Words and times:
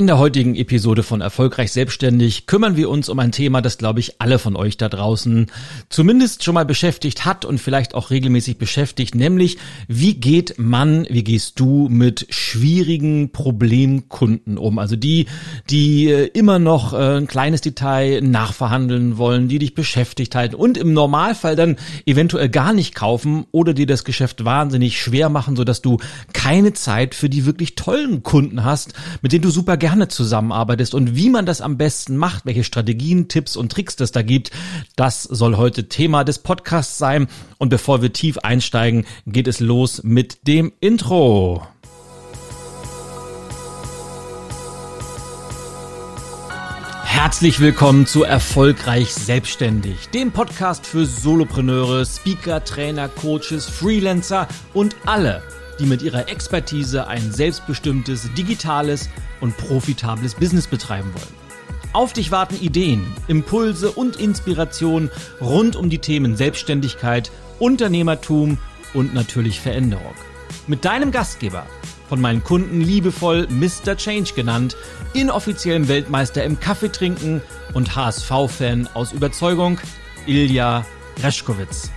In 0.00 0.06
der 0.06 0.16
heutigen 0.16 0.54
Episode 0.54 1.02
von 1.02 1.20
Erfolgreich 1.20 1.72
Selbstständig 1.72 2.46
kümmern 2.46 2.74
wir 2.74 2.88
uns 2.88 3.10
um 3.10 3.18
ein 3.18 3.32
Thema, 3.32 3.60
das, 3.60 3.76
glaube 3.76 4.00
ich, 4.00 4.18
alle 4.18 4.38
von 4.38 4.56
euch 4.56 4.78
da 4.78 4.88
draußen 4.88 5.48
zumindest 5.90 6.42
schon 6.42 6.54
mal 6.54 6.64
beschäftigt 6.64 7.26
hat 7.26 7.44
und 7.44 7.58
vielleicht 7.58 7.94
auch 7.94 8.08
regelmäßig 8.08 8.56
beschäftigt, 8.56 9.14
nämlich 9.14 9.58
wie 9.88 10.14
geht 10.14 10.54
man, 10.56 11.06
wie 11.10 11.22
gehst 11.22 11.60
du 11.60 11.90
mit 11.90 12.26
schwierigen 12.30 13.30
Problemkunden 13.30 14.56
um? 14.56 14.78
Also 14.78 14.96
die, 14.96 15.26
die 15.68 16.08
äh, 16.08 16.30
immer 16.32 16.58
noch 16.58 16.94
äh, 16.94 17.18
ein 17.18 17.26
kleines 17.26 17.60
Detail 17.60 18.22
nachverhandeln 18.22 19.18
wollen, 19.18 19.48
die 19.48 19.58
dich 19.58 19.74
beschäftigt 19.74 20.34
halten 20.34 20.54
und 20.54 20.78
im 20.78 20.94
Normalfall 20.94 21.56
dann 21.56 21.76
eventuell 22.06 22.48
gar 22.48 22.72
nicht 22.72 22.94
kaufen 22.94 23.44
oder 23.52 23.74
dir 23.74 23.86
das 23.86 24.04
Geschäft 24.04 24.46
wahnsinnig 24.46 24.98
schwer 24.98 25.28
machen, 25.28 25.56
sodass 25.56 25.82
du 25.82 25.98
keine 26.32 26.72
Zeit 26.72 27.14
für 27.14 27.28
die 27.28 27.44
wirklich 27.44 27.74
tollen 27.74 28.22
Kunden 28.22 28.64
hast, 28.64 28.94
mit 29.20 29.32
denen 29.32 29.42
du 29.42 29.50
super 29.50 29.76
gerne 29.76 29.89
gerne 29.90 30.06
zusammenarbeitest 30.06 30.94
und 30.94 31.16
wie 31.16 31.30
man 31.30 31.46
das 31.46 31.60
am 31.60 31.76
besten 31.76 32.16
macht, 32.16 32.46
welche 32.46 32.62
Strategien, 32.62 33.26
Tipps 33.26 33.56
und 33.56 33.72
Tricks 33.72 33.96
das 33.96 34.12
da 34.12 34.22
gibt, 34.22 34.52
das 34.94 35.24
soll 35.24 35.56
heute 35.56 35.88
Thema 35.88 36.22
des 36.22 36.38
Podcasts 36.38 36.96
sein. 36.96 37.26
Und 37.58 37.70
bevor 37.70 38.00
wir 38.00 38.12
tief 38.12 38.38
einsteigen, 38.38 39.04
geht 39.26 39.48
es 39.48 39.58
los 39.58 40.04
mit 40.04 40.46
dem 40.46 40.70
Intro. 40.78 41.66
Herzlich 47.02 47.58
willkommen 47.58 48.06
zu 48.06 48.22
Erfolgreich 48.22 49.12
Selbstständig, 49.12 50.08
dem 50.10 50.30
Podcast 50.30 50.86
für 50.86 51.04
Solopreneure, 51.04 52.06
Speaker, 52.06 52.64
Trainer, 52.64 53.08
Coaches, 53.08 53.68
Freelancer 53.68 54.46
und 54.72 54.94
alle, 55.04 55.42
die 55.80 55.86
mit 55.86 56.02
ihrer 56.02 56.28
Expertise 56.28 57.06
ein 57.08 57.32
selbstbestimmtes, 57.32 58.32
digitales 58.34 59.08
und 59.40 59.56
profitables 59.56 60.34
Business 60.34 60.66
betreiben 60.66 61.10
wollen. 61.14 61.40
Auf 61.92 62.12
dich 62.12 62.30
warten 62.30 62.56
Ideen, 62.60 63.04
Impulse 63.26 63.90
und 63.90 64.16
Inspiration 64.16 65.10
rund 65.40 65.74
um 65.74 65.90
die 65.90 65.98
Themen 65.98 66.36
Selbstständigkeit, 66.36 67.32
Unternehmertum 67.58 68.58
und 68.94 69.12
natürlich 69.14 69.58
Veränderung. 69.60 70.14
Mit 70.68 70.84
deinem 70.84 71.10
Gastgeber, 71.10 71.66
von 72.08 72.20
meinen 72.20 72.44
Kunden 72.44 72.80
liebevoll 72.80 73.48
Mr. 73.48 73.96
Change 73.96 74.34
genannt, 74.34 74.76
inoffiziellem 75.14 75.88
Weltmeister 75.88 76.44
im 76.44 76.60
Kaffeetrinken 76.60 77.42
und 77.72 77.96
HSV-Fan 77.96 78.88
aus 78.94 79.12
Überzeugung, 79.12 79.80
Ilja 80.26 80.84
Reschkowitz. 81.22 81.90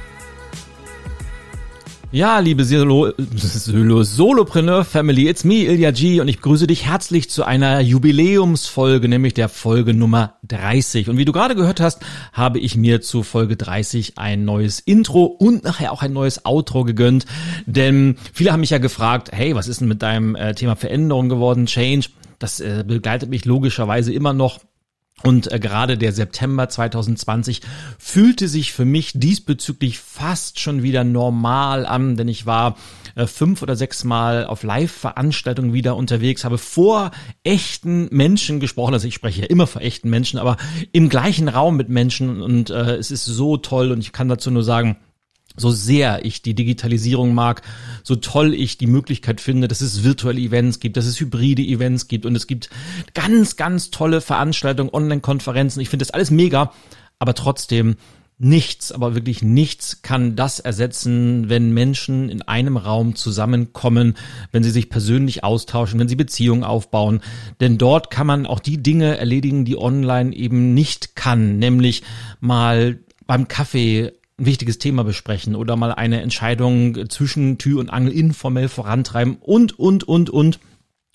Ja, 2.13 2.37
liebe 2.37 2.63
Solo, 2.63 3.11
Solo, 3.35 4.03
Solopreneur 4.03 4.85
Family, 4.85 5.27
it's 5.27 5.43
me, 5.43 5.63
Ilya 5.63 5.89
G, 5.89 6.21
und 6.21 6.27
ich 6.27 6.41
grüße 6.41 6.67
dich 6.67 6.85
herzlich 6.85 7.27
zu 7.31 7.43
einer 7.43 7.79
Jubiläumsfolge, 7.79 9.09
nämlich 9.09 9.33
der 9.33 9.49
Folge 9.49 9.95
Nummer 9.95 10.35
30. 10.43 11.09
Und 11.09 11.17
wie 11.17 11.25
du 11.25 11.31
gerade 11.31 11.55
gehört 11.55 11.79
hast, 11.79 12.05
habe 12.31 12.59
ich 12.59 12.77
mir 12.77 13.01
zu 13.01 13.23
Folge 13.23 13.57
30 13.57 14.19
ein 14.19 14.45
neues 14.45 14.79
Intro 14.79 15.23
und 15.23 15.63
nachher 15.63 15.91
auch 15.91 16.03
ein 16.03 16.13
neues 16.13 16.45
Outro 16.45 16.83
gegönnt, 16.83 17.25
denn 17.65 18.17
viele 18.31 18.51
haben 18.51 18.59
mich 18.59 18.69
ja 18.69 18.77
gefragt, 18.77 19.31
hey, 19.31 19.55
was 19.55 19.67
ist 19.67 19.81
denn 19.81 19.87
mit 19.87 20.03
deinem 20.03 20.35
äh, 20.35 20.53
Thema 20.53 20.75
Veränderung 20.75 21.29
geworden, 21.29 21.65
Change? 21.65 22.09
Das 22.37 22.59
äh, 22.59 22.83
begleitet 22.85 23.31
mich 23.31 23.45
logischerweise 23.45 24.13
immer 24.13 24.33
noch 24.33 24.59
und 25.23 25.51
äh, 25.51 25.59
gerade 25.59 25.97
der 25.97 26.11
September 26.11 26.67
2020 26.67 27.61
fühlte 27.97 28.47
sich 28.47 28.73
für 28.73 28.85
mich 28.85 29.13
diesbezüglich 29.15 29.99
fast 29.99 30.59
schon 30.59 30.83
wieder 30.83 31.03
normal 31.03 31.85
an, 31.85 32.17
denn 32.17 32.27
ich 32.27 32.45
war 32.45 32.75
äh, 33.15 33.25
fünf 33.25 33.61
oder 33.61 33.75
sechs 33.75 34.03
Mal 34.03 34.45
auf 34.45 34.63
Live-Veranstaltungen 34.63 35.73
wieder 35.73 35.95
unterwegs, 35.95 36.43
habe 36.43 36.57
vor 36.57 37.11
echten 37.43 38.09
Menschen 38.11 38.59
gesprochen. 38.59 38.93
Also 38.93 39.07
ich 39.07 39.15
spreche 39.15 39.41
ja 39.41 39.47
immer 39.47 39.67
vor 39.67 39.81
echten 39.81 40.09
Menschen, 40.09 40.39
aber 40.39 40.57
im 40.91 41.09
gleichen 41.09 41.47
Raum 41.47 41.77
mit 41.77 41.89
Menschen 41.89 42.41
und 42.41 42.69
äh, 42.69 42.95
es 42.95 43.09
ist 43.09 43.25
so 43.25 43.57
toll 43.57 43.91
und 43.91 43.99
ich 43.99 44.11
kann 44.11 44.27
dazu 44.27 44.51
nur 44.51 44.63
sagen, 44.63 44.97
so 45.55 45.71
sehr 45.71 46.25
ich 46.25 46.41
die 46.41 46.55
Digitalisierung 46.55 47.33
mag, 47.33 47.61
so 48.03 48.15
toll 48.15 48.53
ich 48.53 48.77
die 48.77 48.87
Möglichkeit 48.87 49.41
finde, 49.41 49.67
dass 49.67 49.81
es 49.81 50.03
virtuelle 50.03 50.41
Events 50.41 50.79
gibt, 50.79 50.97
dass 50.97 51.05
es 51.05 51.19
hybride 51.19 51.61
Events 51.61 52.07
gibt 52.07 52.25
und 52.25 52.35
es 52.35 52.47
gibt 52.47 52.69
ganz, 53.13 53.55
ganz 53.55 53.91
tolle 53.91 54.21
Veranstaltungen, 54.21 54.89
Online-Konferenzen. 54.93 55.79
Ich 55.79 55.89
finde 55.89 56.05
das 56.05 56.11
alles 56.11 56.31
mega, 56.31 56.73
aber 57.19 57.33
trotzdem 57.33 57.95
nichts, 58.39 58.91
aber 58.91 59.15
wirklich 59.15 59.41
nichts 59.41 60.01
kann 60.01 60.35
das 60.35 60.59
ersetzen, 60.59 61.49
wenn 61.49 61.73
Menschen 61.73 62.29
in 62.29 62.41
einem 62.41 62.77
Raum 62.77 63.15
zusammenkommen, 63.15 64.15
wenn 64.51 64.63
sie 64.63 64.71
sich 64.71 64.89
persönlich 64.89 65.43
austauschen, 65.43 65.99
wenn 65.99 66.07
sie 66.07 66.15
Beziehungen 66.15 66.63
aufbauen. 66.63 67.21
Denn 67.61 67.77
dort 67.77 68.09
kann 68.09 68.27
man 68.27 68.45
auch 68.45 68.59
die 68.59 68.81
Dinge 68.81 69.17
erledigen, 69.17 69.65
die 69.65 69.77
online 69.77 70.35
eben 70.35 70.73
nicht 70.73 71.15
kann, 71.15 71.57
nämlich 71.59 72.03
mal 72.39 72.99
beim 73.25 73.47
Kaffee 73.47 74.11
ein 74.39 74.45
wichtiges 74.45 74.79
Thema 74.79 75.03
besprechen 75.03 75.55
oder 75.55 75.75
mal 75.75 75.93
eine 75.93 76.21
Entscheidung 76.21 77.09
zwischen 77.09 77.57
Tür 77.57 77.79
und 77.79 77.89
Angel 77.89 78.11
informell 78.11 78.67
vorantreiben 78.67 79.37
und, 79.39 79.77
und, 79.77 80.03
und, 80.03 80.29
und. 80.29 80.59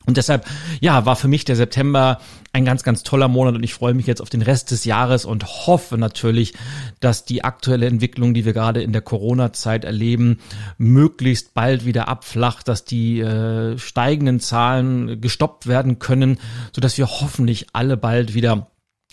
Und 0.07 0.17
deshalb, 0.17 0.47
ja, 0.81 1.05
war 1.05 1.17
für 1.17 1.29
mich 1.29 1.45
der 1.45 1.55
September 1.55 2.19
ein 2.55 2.65
ganz, 2.65 2.83
ganz 2.83 3.03
toller 3.03 3.29
Monat 3.29 3.57
und 3.57 3.63
ich 3.63 3.75
freue 3.75 3.93
mich 3.93 4.07
jetzt 4.07 4.23
auf 4.23 4.31
den 4.31 4.41
Rest 4.41 4.71
des 4.71 4.87
Jahres 4.87 5.27
und 5.27 5.45
hoffe 5.67 5.99
natürlich, 5.99 6.55
dass 6.99 7.27
die 7.27 7.45
aktuelle 7.45 7.85
Entwicklung, 7.87 8.33
die 8.33 8.47
wir 8.47 8.55
gerade 8.55 8.81
in 8.81 8.93
der 8.95 9.03
Corona-Zeit 9.03 9.85
erleben, 9.85 10.39
möglichst 10.79 11.53
bald 11.53 11.85
wieder 11.85 12.09
abflacht, 12.09 12.69
dass 12.69 12.87
die 12.87 13.21
äh, 13.21 13.77
steigenden 13.77 14.41
Zahlen 14.41 15.21
gestoppt 15.21 15.67
werden 15.67 15.99
können, 15.99 16.39
so 16.75 16.81
dass 16.81 16.97
wir 16.97 17.07
hoffentlich 17.07 17.67
alle 17.75 17.99
bald 17.99 18.33
wieder 18.33 18.71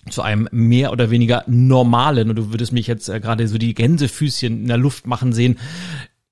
zu 0.10 0.22
einem 0.22 0.48
mehr 0.52 0.92
oder 0.92 1.10
weniger 1.10 1.44
normalen, 1.48 2.30
und 2.30 2.36
du 2.36 2.52
würdest 2.52 2.72
mich 2.72 2.88
jetzt 2.88 3.10
äh, 3.10 3.20
gerade 3.20 3.48
so 3.48 3.58
die 3.58 3.74
Gänsefüßchen 3.74 4.62
in 4.62 4.68
der 4.68 4.78
Luft 4.78 5.08
machen 5.08 5.34
sehen, 5.34 5.58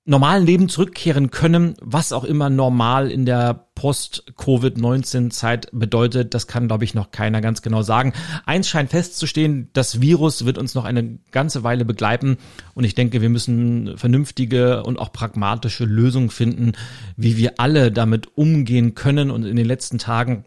normalen 0.05 0.45
Leben 0.45 0.67
zurückkehren 0.67 1.31
können, 1.31 1.75
was 1.81 2.11
auch 2.11 2.25
immer 2.25 2.49
normal 2.49 3.09
in 3.09 3.25
der 3.25 3.67
Post-Covid-19-Zeit 3.75 5.69
bedeutet, 5.71 6.33
das 6.33 6.47
kann, 6.47 6.67
glaube 6.67 6.83
ich, 6.83 6.93
noch 6.93 7.11
keiner 7.11 7.39
ganz 7.39 7.61
genau 7.61 7.83
sagen. 7.83 8.13
Eins 8.45 8.67
scheint 8.67 8.89
festzustehen, 8.89 9.69
das 9.71 10.01
Virus 10.01 10.45
wird 10.45 10.57
uns 10.57 10.75
noch 10.75 10.83
eine 10.83 11.19
ganze 11.31 11.63
Weile 11.63 11.85
begleiten 11.85 12.37
und 12.73 12.83
ich 12.83 12.95
denke, 12.95 13.21
wir 13.21 13.29
müssen 13.29 13.97
vernünftige 13.97 14.83
und 14.83 14.99
auch 14.99 15.13
pragmatische 15.13 15.85
Lösungen 15.85 16.29
finden, 16.29 16.73
wie 17.15 17.37
wir 17.37 17.59
alle 17.59 17.91
damit 17.91 18.37
umgehen 18.37 18.95
können 18.95 19.31
und 19.31 19.45
in 19.45 19.55
den 19.55 19.65
letzten 19.65 19.99
Tagen 19.99 20.43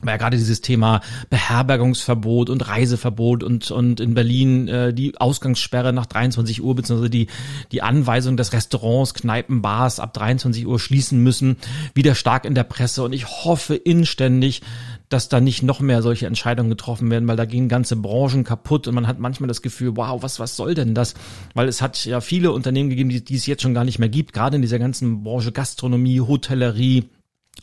war 0.00 0.12
ja 0.12 0.16
gerade 0.16 0.36
dieses 0.36 0.60
Thema 0.60 1.00
Beherbergungsverbot 1.28 2.50
und 2.50 2.68
Reiseverbot 2.68 3.42
und 3.42 3.70
und 3.70 3.98
in 3.98 4.14
Berlin 4.14 4.68
äh, 4.68 4.94
die 4.94 5.18
Ausgangssperre 5.18 5.92
nach 5.92 6.06
23 6.06 6.62
Uhr 6.62 6.76
beziehungsweise 6.76 7.10
die 7.10 7.26
die 7.72 7.82
Anweisung, 7.82 8.36
dass 8.36 8.52
Restaurants, 8.52 9.14
Kneipen, 9.14 9.60
Bars 9.60 9.98
ab 9.98 10.14
23 10.14 10.66
Uhr 10.66 10.78
schließen 10.78 11.20
müssen, 11.20 11.56
wieder 11.94 12.14
stark 12.14 12.44
in 12.44 12.54
der 12.54 12.64
Presse 12.64 13.02
und 13.02 13.12
ich 13.12 13.26
hoffe 13.26 13.74
inständig, 13.74 14.62
dass 15.08 15.28
da 15.28 15.40
nicht 15.40 15.64
noch 15.64 15.80
mehr 15.80 16.00
solche 16.00 16.26
Entscheidungen 16.26 16.70
getroffen 16.70 17.10
werden, 17.10 17.26
weil 17.26 17.36
da 17.36 17.44
gehen 17.44 17.68
ganze 17.68 17.96
Branchen 17.96 18.44
kaputt 18.44 18.86
und 18.86 18.94
man 18.94 19.08
hat 19.08 19.18
manchmal 19.18 19.48
das 19.48 19.62
Gefühl, 19.62 19.96
wow, 19.96 20.22
was 20.22 20.38
was 20.38 20.54
soll 20.54 20.74
denn 20.74 20.94
das? 20.94 21.14
Weil 21.54 21.66
es 21.66 21.82
hat 21.82 22.04
ja 22.04 22.20
viele 22.20 22.52
Unternehmen 22.52 22.90
gegeben, 22.90 23.08
die, 23.08 23.24
die 23.24 23.34
es 23.34 23.46
jetzt 23.46 23.62
schon 23.62 23.74
gar 23.74 23.84
nicht 23.84 23.98
mehr 23.98 24.08
gibt, 24.08 24.32
gerade 24.32 24.56
in 24.56 24.62
dieser 24.62 24.78
ganzen 24.78 25.24
Branche 25.24 25.50
Gastronomie, 25.50 26.20
Hotellerie, 26.20 27.08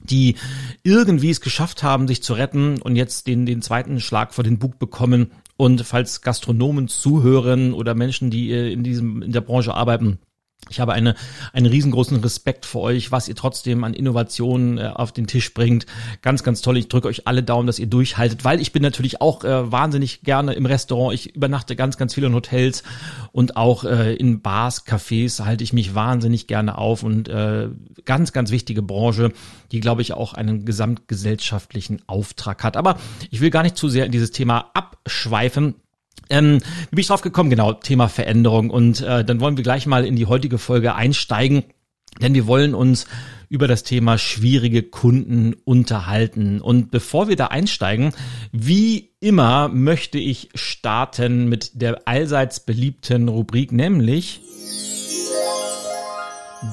die 0.03 0.35
irgendwie 0.83 1.29
es 1.29 1.41
geschafft 1.41 1.83
haben, 1.83 2.07
sich 2.07 2.23
zu 2.23 2.33
retten 2.33 2.81
und 2.81 2.95
jetzt 2.95 3.27
den, 3.27 3.45
den 3.45 3.61
zweiten 3.61 3.99
Schlag 3.99 4.33
vor 4.33 4.43
den 4.43 4.59
Bug 4.59 4.79
bekommen. 4.79 5.31
Und 5.57 5.81
falls 5.83 6.21
Gastronomen 6.21 6.87
zuhören 6.87 7.73
oder 7.73 7.95
Menschen, 7.95 8.29
die 8.29 8.51
äh, 8.51 8.71
in 8.71 8.83
diesem, 8.83 9.21
in 9.21 9.31
der 9.31 9.41
Branche 9.41 9.73
arbeiten, 9.73 10.19
ich 10.69 10.79
habe 10.79 10.93
eine, 10.93 11.15
einen 11.53 11.67
riesengroßen 11.67 12.17
Respekt 12.21 12.65
für 12.65 12.79
euch, 12.79 13.11
was 13.11 13.27
ihr 13.27 13.35
trotzdem 13.35 13.83
an 13.83 13.93
Innovationen 13.93 14.77
äh, 14.77 14.91
auf 14.93 15.11
den 15.11 15.27
Tisch 15.27 15.53
bringt. 15.53 15.85
Ganz, 16.21 16.43
ganz 16.43 16.61
toll. 16.61 16.77
Ich 16.77 16.87
drücke 16.87 17.07
euch 17.07 17.27
alle 17.27 17.43
Daumen, 17.43 17.67
dass 17.67 17.79
ihr 17.79 17.87
durchhaltet, 17.87 18.43
weil 18.43 18.59
ich 18.59 18.71
bin 18.71 18.81
natürlich 18.81 19.21
auch 19.21 19.43
äh, 19.43 19.71
wahnsinnig 19.71 20.21
gerne 20.21 20.53
im 20.53 20.65
Restaurant. 20.65 21.13
Ich 21.13 21.35
übernachte 21.35 21.75
ganz, 21.75 21.97
ganz 21.97 22.15
viel 22.15 22.23
in 22.23 22.33
Hotels 22.33 22.83
und 23.31 23.57
auch 23.57 23.83
äh, 23.83 24.15
in 24.15 24.41
Bars, 24.41 24.85
Cafés 24.85 25.43
halte 25.43 25.63
ich 25.63 25.73
mich 25.73 25.93
wahnsinnig 25.93 26.47
gerne 26.47 26.77
auf 26.77 27.03
und 27.03 27.29
äh, 27.29 27.69
ganz, 28.05 28.33
ganz 28.33 28.51
wichtige 28.51 28.81
Branche, 28.81 29.31
die, 29.71 29.79
glaube 29.79 30.01
ich, 30.01 30.13
auch 30.13 30.33
einen 30.33 30.65
gesamtgesellschaftlichen 30.65 32.01
Auftrag 32.07 32.63
hat. 32.63 32.77
Aber 32.77 32.97
ich 33.29 33.41
will 33.41 33.49
gar 33.49 33.63
nicht 33.63 33.77
zu 33.77 33.89
sehr 33.89 34.05
in 34.05 34.11
dieses 34.11 34.31
Thema 34.31 34.71
abschweifen. 34.73 35.75
Ähm, 36.29 36.59
wie 36.89 36.95
bin 36.95 36.99
ich 36.99 37.07
drauf 37.07 37.21
gekommen? 37.21 37.49
Genau, 37.49 37.73
Thema 37.73 38.07
Veränderung. 38.07 38.69
Und 38.69 39.01
äh, 39.01 39.23
dann 39.23 39.39
wollen 39.39 39.57
wir 39.57 39.63
gleich 39.63 39.85
mal 39.85 40.05
in 40.05 40.15
die 40.15 40.25
heutige 40.25 40.57
Folge 40.57 40.95
einsteigen, 40.95 41.63
denn 42.21 42.33
wir 42.33 42.47
wollen 42.47 42.73
uns 42.73 43.05
über 43.49 43.67
das 43.67 43.83
Thema 43.83 44.17
schwierige 44.17 44.83
Kunden 44.83 45.53
unterhalten. 45.65 46.61
Und 46.61 46.91
bevor 46.91 47.27
wir 47.27 47.35
da 47.35 47.47
einsteigen, 47.47 48.13
wie 48.51 49.11
immer 49.19 49.69
möchte 49.69 50.17
ich 50.17 50.49
starten 50.55 51.47
mit 51.47 51.81
der 51.81 52.07
allseits 52.07 52.59
beliebten 52.59 53.27
Rubrik, 53.27 53.71
nämlich 53.71 54.41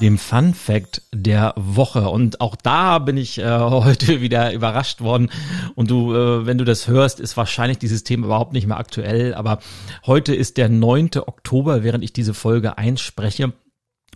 dem 0.00 0.18
Fun 0.18 0.54
Fact 0.54 1.02
der 1.12 1.54
Woche. 1.56 2.08
Und 2.08 2.40
auch 2.40 2.56
da 2.56 2.98
bin 2.98 3.16
ich 3.16 3.38
äh, 3.38 3.44
heute 3.58 4.20
wieder 4.20 4.52
überrascht 4.52 5.00
worden. 5.00 5.30
Und 5.74 5.90
du, 5.90 6.14
äh, 6.14 6.46
wenn 6.46 6.58
du 6.58 6.64
das 6.64 6.88
hörst, 6.88 7.20
ist 7.20 7.36
wahrscheinlich 7.36 7.78
dieses 7.78 8.04
Thema 8.04 8.26
überhaupt 8.26 8.52
nicht 8.52 8.66
mehr 8.66 8.78
aktuell. 8.78 9.34
Aber 9.34 9.58
heute 10.06 10.34
ist 10.34 10.56
der 10.56 10.68
9. 10.68 11.10
Oktober, 11.26 11.82
während 11.82 12.04
ich 12.04 12.12
diese 12.12 12.34
Folge 12.34 12.78
einspreche. 12.78 13.52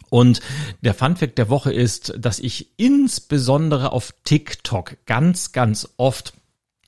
Und 0.09 0.41
der 0.83 0.95
Fun 0.95 1.17
Fact 1.17 1.39
der 1.39 1.49
Woche 1.49 1.73
ist, 1.73 2.15
dass 2.19 2.39
ich 2.39 2.71
insbesondere 2.79 3.93
auf 3.93 4.15
TikTok 4.25 4.97
ganz, 5.07 5.53
ganz 5.53 5.89
oft 5.97 6.35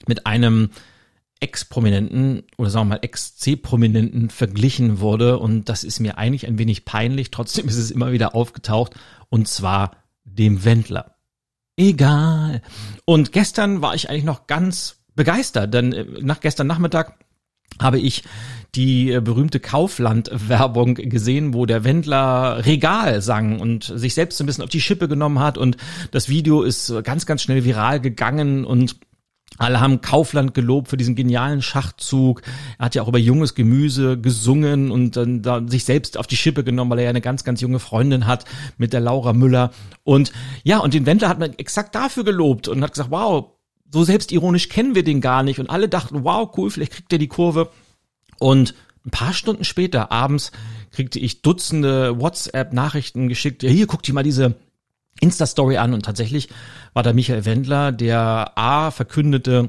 mit 0.06 0.26
einem 0.26 0.70
Ex-Prominenten 1.40 2.42
oder 2.56 2.70
sagen 2.70 2.88
wir 2.88 2.96
mal 2.96 3.00
Ex-C-Prominenten 3.02 4.30
verglichen 4.30 5.00
wurde 5.00 5.38
und 5.38 5.68
das 5.68 5.84
ist 5.84 6.00
mir 6.00 6.18
eigentlich 6.18 6.46
ein 6.46 6.58
wenig 6.58 6.84
peinlich, 6.84 7.30
trotzdem 7.30 7.68
ist 7.68 7.76
es 7.76 7.90
immer 7.90 8.12
wieder 8.12 8.34
aufgetaucht 8.34 8.94
und 9.28 9.48
zwar 9.48 9.92
dem 10.24 10.64
Wendler. 10.64 11.14
Egal. 11.76 12.62
Und 13.04 13.32
gestern 13.32 13.82
war 13.82 13.94
ich 13.94 14.10
eigentlich 14.10 14.24
noch 14.24 14.48
ganz 14.48 14.96
begeistert, 15.14 15.72
denn 15.72 15.92
äh, 15.92 16.04
nach 16.20 16.40
gestern 16.40 16.66
Nachmittag 16.66 17.14
habe 17.80 18.00
ich 18.00 18.24
die 18.74 19.12
äh, 19.12 19.20
berühmte 19.20 19.60
Kaufland-Werbung 19.60 20.94
gesehen, 20.94 21.54
wo 21.54 21.66
der 21.66 21.84
Wendler 21.84 22.64
Regal 22.66 23.22
sang 23.22 23.60
und 23.60 23.84
sich 23.84 24.14
selbst 24.14 24.40
ein 24.40 24.46
bisschen 24.46 24.64
auf 24.64 24.70
die 24.70 24.80
Schippe 24.80 25.08
genommen 25.08 25.38
hat 25.38 25.56
und 25.56 25.76
das 26.10 26.28
Video 26.28 26.62
ist 26.62 26.92
ganz, 27.04 27.26
ganz 27.26 27.42
schnell 27.42 27.64
viral 27.64 28.00
gegangen 28.00 28.64
und 28.64 28.96
alle 29.56 29.80
haben 29.80 30.00
Kaufland 30.00 30.54
gelobt 30.54 30.88
für 30.88 30.96
diesen 30.96 31.16
genialen 31.16 31.62
Schachzug. 31.62 32.42
Er 32.78 32.86
hat 32.86 32.94
ja 32.94 33.02
auch 33.02 33.08
über 33.08 33.18
junges 33.18 33.54
Gemüse 33.54 34.20
gesungen 34.20 34.90
und 34.90 35.16
dann 35.16 35.42
da 35.42 35.62
sich 35.66 35.84
selbst 35.84 36.16
auf 36.16 36.26
die 36.26 36.36
Schippe 36.36 36.62
genommen, 36.62 36.90
weil 36.90 36.98
er 36.98 37.04
ja 37.04 37.10
eine 37.10 37.20
ganz, 37.20 37.42
ganz 37.44 37.60
junge 37.60 37.80
Freundin 37.80 38.26
hat 38.26 38.44
mit 38.76 38.92
der 38.92 39.00
Laura 39.00 39.32
Müller. 39.32 39.72
Und 40.04 40.32
ja, 40.62 40.78
und 40.78 40.94
den 40.94 41.06
Wendler 41.06 41.28
hat 41.28 41.40
man 41.40 41.54
exakt 41.54 41.94
dafür 41.94 42.24
gelobt 42.24 42.68
und 42.68 42.82
hat 42.82 42.92
gesagt, 42.92 43.10
wow, 43.10 43.52
so 43.90 44.04
selbstironisch 44.04 44.68
kennen 44.68 44.94
wir 44.94 45.02
den 45.02 45.20
gar 45.20 45.42
nicht. 45.42 45.58
Und 45.58 45.70
alle 45.70 45.88
dachten, 45.88 46.24
wow, 46.24 46.50
cool, 46.56 46.70
vielleicht 46.70 46.92
kriegt 46.92 47.12
er 47.12 47.18
die 47.18 47.28
Kurve. 47.28 47.70
Und 48.38 48.74
ein 49.04 49.10
paar 49.10 49.32
Stunden 49.32 49.64
später, 49.64 50.12
abends, 50.12 50.52
kriegte 50.92 51.18
ich 51.18 51.42
Dutzende 51.42 52.20
WhatsApp-Nachrichten 52.20 53.28
geschickt. 53.28 53.62
Ja, 53.62 53.70
hier, 53.70 53.86
guck 53.86 54.02
dir 54.02 54.12
mal 54.12 54.22
diese 54.22 54.54
Insta-Story 55.20 55.76
an 55.78 55.94
und 55.94 56.04
tatsächlich 56.04 56.48
war 56.94 57.02
da 57.02 57.12
Michael 57.12 57.44
Wendler, 57.44 57.92
der 57.92 58.52
A 58.56 58.90
verkündete, 58.90 59.68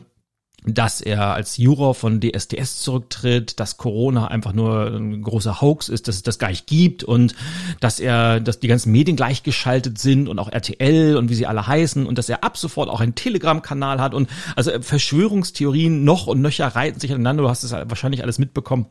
dass 0.66 1.00
er 1.02 1.34
als 1.34 1.58
Juror 1.58 1.96
von 1.96 2.20
DSDS 2.20 2.82
zurücktritt, 2.82 3.60
dass 3.60 3.78
Corona 3.78 4.28
einfach 4.28 4.54
nur 4.54 4.88
ein 4.88 5.22
großer 5.22 5.62
Hoax 5.62 5.90
ist, 5.90 6.08
dass 6.08 6.16
es 6.16 6.24
das 6.24 6.38
gar 6.38 6.50
nicht 6.50 6.68
gibt 6.68 7.04
und 7.04 7.34
dass 7.80 8.00
er, 8.00 8.40
dass 8.40 8.60
die 8.60 8.68
ganzen 8.68 8.92
Medien 8.92 9.16
gleichgeschaltet 9.16 10.00
sind 10.00 10.28
und 10.28 10.38
auch 10.40 10.52
RTL 10.52 11.16
und 11.16 11.30
wie 11.30 11.36
sie 11.36 11.48
alle 11.48 11.66
heißen 11.66 12.06
und 12.06 12.18
dass 12.18 12.30
er 12.30 12.44
ab 12.44 12.58
sofort 12.58 12.90
auch 12.90 13.00
einen 13.00 13.16
Telegram-Kanal 13.16 14.02
hat 14.02 14.14
und 14.14 14.30
also 14.56 14.72
Verschwörungstheorien 14.82 16.04
noch 16.04 16.28
und 16.28 16.42
nöcher 16.42 16.68
reiten 16.68 17.00
sich 17.00 17.12
aneinander. 17.12 17.44
Du 17.44 17.50
hast 17.50 17.64
es 17.64 17.72
wahrscheinlich 17.72 18.24
alles 18.24 18.38
mitbekommen. 18.38 18.88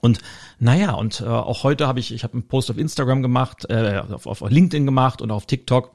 Und 0.00 0.20
naja, 0.58 0.92
und 0.92 1.20
äh, 1.20 1.24
auch 1.24 1.64
heute 1.64 1.86
habe 1.86 2.00
ich, 2.00 2.12
ich 2.12 2.24
habe 2.24 2.34
einen 2.34 2.48
Post 2.48 2.70
auf 2.70 2.78
Instagram 2.78 3.22
gemacht, 3.22 3.68
äh, 3.68 4.02
auf, 4.10 4.26
auf 4.26 4.40
LinkedIn 4.48 4.86
gemacht 4.86 5.22
und 5.22 5.30
auf 5.30 5.46
TikTok 5.46 5.94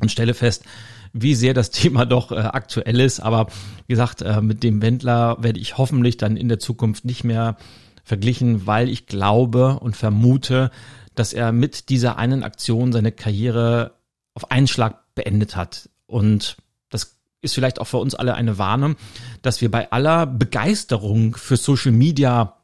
und 0.00 0.10
stelle 0.10 0.34
fest, 0.34 0.64
wie 1.12 1.34
sehr 1.34 1.54
das 1.54 1.70
Thema 1.72 2.06
doch 2.06 2.32
äh, 2.32 2.36
aktuell 2.36 3.00
ist. 3.00 3.20
Aber 3.20 3.48
wie 3.86 3.92
gesagt, 3.92 4.22
äh, 4.22 4.40
mit 4.40 4.62
dem 4.62 4.82
Wendler 4.82 5.36
werde 5.40 5.60
ich 5.60 5.78
hoffentlich 5.78 6.16
dann 6.16 6.36
in 6.36 6.48
der 6.48 6.58
Zukunft 6.58 7.04
nicht 7.04 7.24
mehr 7.24 7.56
verglichen, 8.04 8.66
weil 8.66 8.88
ich 8.88 9.06
glaube 9.06 9.78
und 9.80 9.96
vermute, 9.96 10.70
dass 11.14 11.32
er 11.32 11.52
mit 11.52 11.88
dieser 11.88 12.16
einen 12.16 12.42
Aktion 12.42 12.92
seine 12.92 13.12
Karriere 13.12 13.92
auf 14.34 14.50
einen 14.50 14.68
Schlag 14.68 15.14
beendet 15.14 15.56
hat. 15.56 15.90
Und 16.06 16.56
das 16.90 17.18
ist 17.42 17.54
vielleicht 17.54 17.80
auch 17.80 17.86
für 17.86 17.98
uns 17.98 18.14
alle 18.14 18.34
eine 18.34 18.56
Warnung, 18.56 18.96
dass 19.42 19.60
wir 19.60 19.70
bei 19.70 19.90
aller 19.90 20.26
Begeisterung 20.26 21.36
für 21.36 21.56
Social 21.56 21.92
Media 21.92 22.57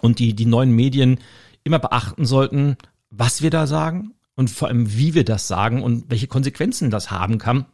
und 0.00 0.18
die, 0.18 0.34
die 0.34 0.46
neuen 0.46 0.72
Medien 0.72 1.18
immer 1.64 1.78
beachten 1.78 2.24
sollten, 2.24 2.76
was 3.10 3.42
wir 3.42 3.50
da 3.50 3.66
sagen 3.66 4.12
und 4.34 4.50
vor 4.50 4.68
allem, 4.68 4.96
wie 4.96 5.14
wir 5.14 5.24
das 5.24 5.48
sagen 5.48 5.82
und 5.82 6.10
welche 6.10 6.26
Konsequenzen 6.26 6.90
das 6.90 7.10
haben 7.10 7.38
kann. 7.38 7.66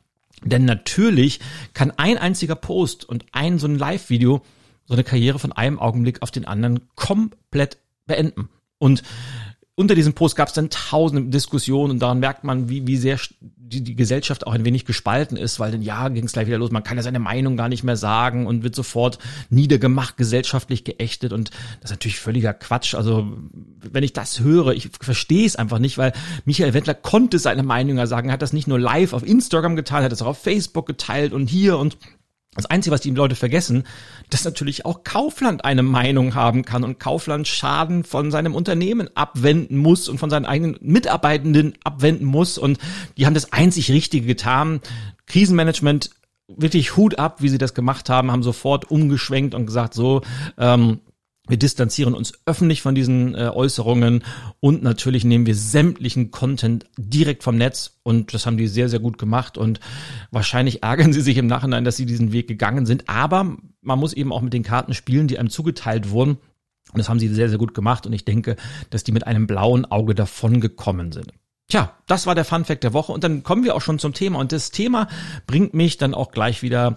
Denn 0.44 0.64
natürlich 0.64 1.40
kann 1.72 1.92
ein 1.96 2.18
einziger 2.18 2.56
Post 2.56 3.08
und 3.08 3.24
ein 3.32 3.58
so 3.58 3.66
ein 3.66 3.78
Live-Video 3.78 4.42
so 4.86 4.94
eine 4.94 5.04
Karriere 5.04 5.38
von 5.38 5.52
einem 5.52 5.78
Augenblick 5.78 6.22
auf 6.22 6.30
den 6.30 6.44
anderen 6.44 6.88
komplett 6.94 7.78
beenden. 8.06 8.48
Und 8.78 9.02
unter 9.78 9.94
diesem 9.94 10.14
Post 10.14 10.36
gab 10.36 10.48
es 10.48 10.54
dann 10.54 10.70
tausende 10.70 11.30
Diskussionen 11.30 11.92
und 11.92 11.98
daran 12.00 12.18
merkt 12.18 12.44
man, 12.44 12.70
wie, 12.70 12.86
wie 12.86 12.96
sehr 12.96 13.18
die, 13.40 13.82
die 13.82 13.94
Gesellschaft 13.94 14.46
auch 14.46 14.54
ein 14.54 14.64
wenig 14.64 14.86
gespalten 14.86 15.36
ist, 15.36 15.60
weil 15.60 15.70
dann 15.70 15.82
ja 15.82 16.08
ging 16.08 16.24
es 16.24 16.32
gleich 16.32 16.46
wieder 16.46 16.56
los, 16.56 16.70
man 16.70 16.82
kann 16.82 16.96
ja 16.96 17.02
seine 17.02 17.18
Meinung 17.18 17.58
gar 17.58 17.68
nicht 17.68 17.84
mehr 17.84 17.98
sagen 17.98 18.46
und 18.46 18.62
wird 18.62 18.74
sofort 18.74 19.18
niedergemacht, 19.50 20.16
gesellschaftlich 20.16 20.84
geächtet 20.84 21.34
und 21.34 21.50
das 21.82 21.90
ist 21.90 21.96
natürlich 21.96 22.18
völliger 22.18 22.54
Quatsch. 22.54 22.94
Also 22.94 23.30
wenn 23.82 24.02
ich 24.02 24.14
das 24.14 24.40
höre, 24.40 24.72
ich 24.72 24.88
verstehe 24.98 25.46
es 25.46 25.56
einfach 25.56 25.78
nicht, 25.78 25.98
weil 25.98 26.14
Michael 26.46 26.72
Wendler 26.72 26.94
konnte 26.94 27.38
seine 27.38 27.62
Meinung 27.62 27.98
ja 27.98 28.06
sagen, 28.06 28.30
er 28.30 28.34
hat 28.34 28.42
das 28.42 28.54
nicht 28.54 28.68
nur 28.68 28.80
live 28.80 29.12
auf 29.12 29.26
Instagram 29.26 29.76
geteilt, 29.76 30.04
hat 30.04 30.12
das 30.12 30.22
auch 30.22 30.28
auf 30.28 30.38
Facebook 30.38 30.86
geteilt 30.86 31.34
und 31.34 31.48
hier 31.48 31.76
und 31.76 31.98
das 32.56 32.66
Einzige, 32.66 32.92
was 32.92 33.00
die 33.00 33.10
Leute 33.10 33.36
vergessen, 33.36 33.84
dass 34.30 34.44
natürlich 34.44 34.84
auch 34.84 35.04
Kaufland 35.04 35.64
eine 35.64 35.82
Meinung 35.82 36.34
haben 36.34 36.64
kann 36.64 36.84
und 36.84 36.98
Kaufland 36.98 37.46
Schaden 37.46 38.04
von 38.04 38.30
seinem 38.30 38.54
Unternehmen 38.54 39.08
abwenden 39.14 39.76
muss 39.78 40.08
und 40.08 40.18
von 40.18 40.30
seinen 40.30 40.46
eigenen 40.46 40.76
Mitarbeitenden 40.80 41.74
abwenden 41.84 42.26
muss. 42.26 42.58
Und 42.58 42.78
die 43.16 43.26
haben 43.26 43.34
das 43.34 43.52
einzig 43.52 43.90
Richtige 43.90 44.26
getan. 44.26 44.80
Krisenmanagement, 45.26 46.10
wirklich 46.48 46.96
Hut 46.96 47.18
ab, 47.18 47.42
wie 47.42 47.48
sie 47.48 47.58
das 47.58 47.74
gemacht 47.74 48.08
haben, 48.08 48.30
haben 48.30 48.42
sofort 48.42 48.90
umgeschwenkt 48.90 49.54
und 49.54 49.66
gesagt, 49.66 49.94
so, 49.94 50.22
ähm, 50.58 51.00
wir 51.48 51.56
distanzieren 51.56 52.14
uns 52.14 52.32
öffentlich 52.46 52.82
von 52.82 52.94
diesen 52.94 53.34
äh, 53.34 53.50
Äußerungen 53.52 54.24
und 54.60 54.82
natürlich 54.82 55.24
nehmen 55.24 55.46
wir 55.46 55.54
sämtlichen 55.54 56.30
Content 56.30 56.86
direkt 56.96 57.42
vom 57.42 57.56
Netz 57.56 57.98
und 58.02 58.34
das 58.34 58.46
haben 58.46 58.56
die 58.56 58.66
sehr, 58.66 58.88
sehr 58.88 59.00
gut 59.00 59.18
gemacht 59.18 59.58
und 59.58 59.80
wahrscheinlich 60.30 60.82
ärgern 60.82 61.12
sie 61.12 61.20
sich 61.20 61.36
im 61.36 61.46
Nachhinein, 61.46 61.84
dass 61.84 61.96
sie 61.96 62.06
diesen 62.06 62.32
Weg 62.32 62.48
gegangen 62.48 62.86
sind, 62.86 63.08
aber 63.08 63.56
man 63.80 63.98
muss 63.98 64.12
eben 64.12 64.32
auch 64.32 64.42
mit 64.42 64.52
den 64.52 64.62
Karten 64.62 64.94
spielen, 64.94 65.28
die 65.28 65.38
einem 65.38 65.50
zugeteilt 65.50 66.10
wurden 66.10 66.38
und 66.92 66.98
das 66.98 67.08
haben 67.08 67.18
sie 67.18 67.28
sehr, 67.28 67.48
sehr 67.48 67.58
gut 67.58 67.74
gemacht 67.74 68.06
und 68.06 68.12
ich 68.12 68.24
denke, 68.24 68.56
dass 68.90 69.04
die 69.04 69.12
mit 69.12 69.26
einem 69.26 69.46
blauen 69.46 69.84
Auge 69.84 70.14
davon 70.14 70.60
gekommen 70.60 71.12
sind. 71.12 71.32
Tja, 71.68 71.92
das 72.06 72.26
war 72.26 72.36
der 72.36 72.44
Fun 72.44 72.64
Fact 72.64 72.84
der 72.84 72.92
Woche 72.92 73.10
und 73.10 73.24
dann 73.24 73.42
kommen 73.42 73.64
wir 73.64 73.74
auch 73.74 73.80
schon 73.80 73.98
zum 73.98 74.14
Thema 74.14 74.38
und 74.38 74.52
das 74.52 74.70
Thema 74.70 75.08
bringt 75.48 75.74
mich 75.74 75.96
dann 75.96 76.14
auch 76.14 76.30
gleich 76.30 76.62
wieder 76.62 76.96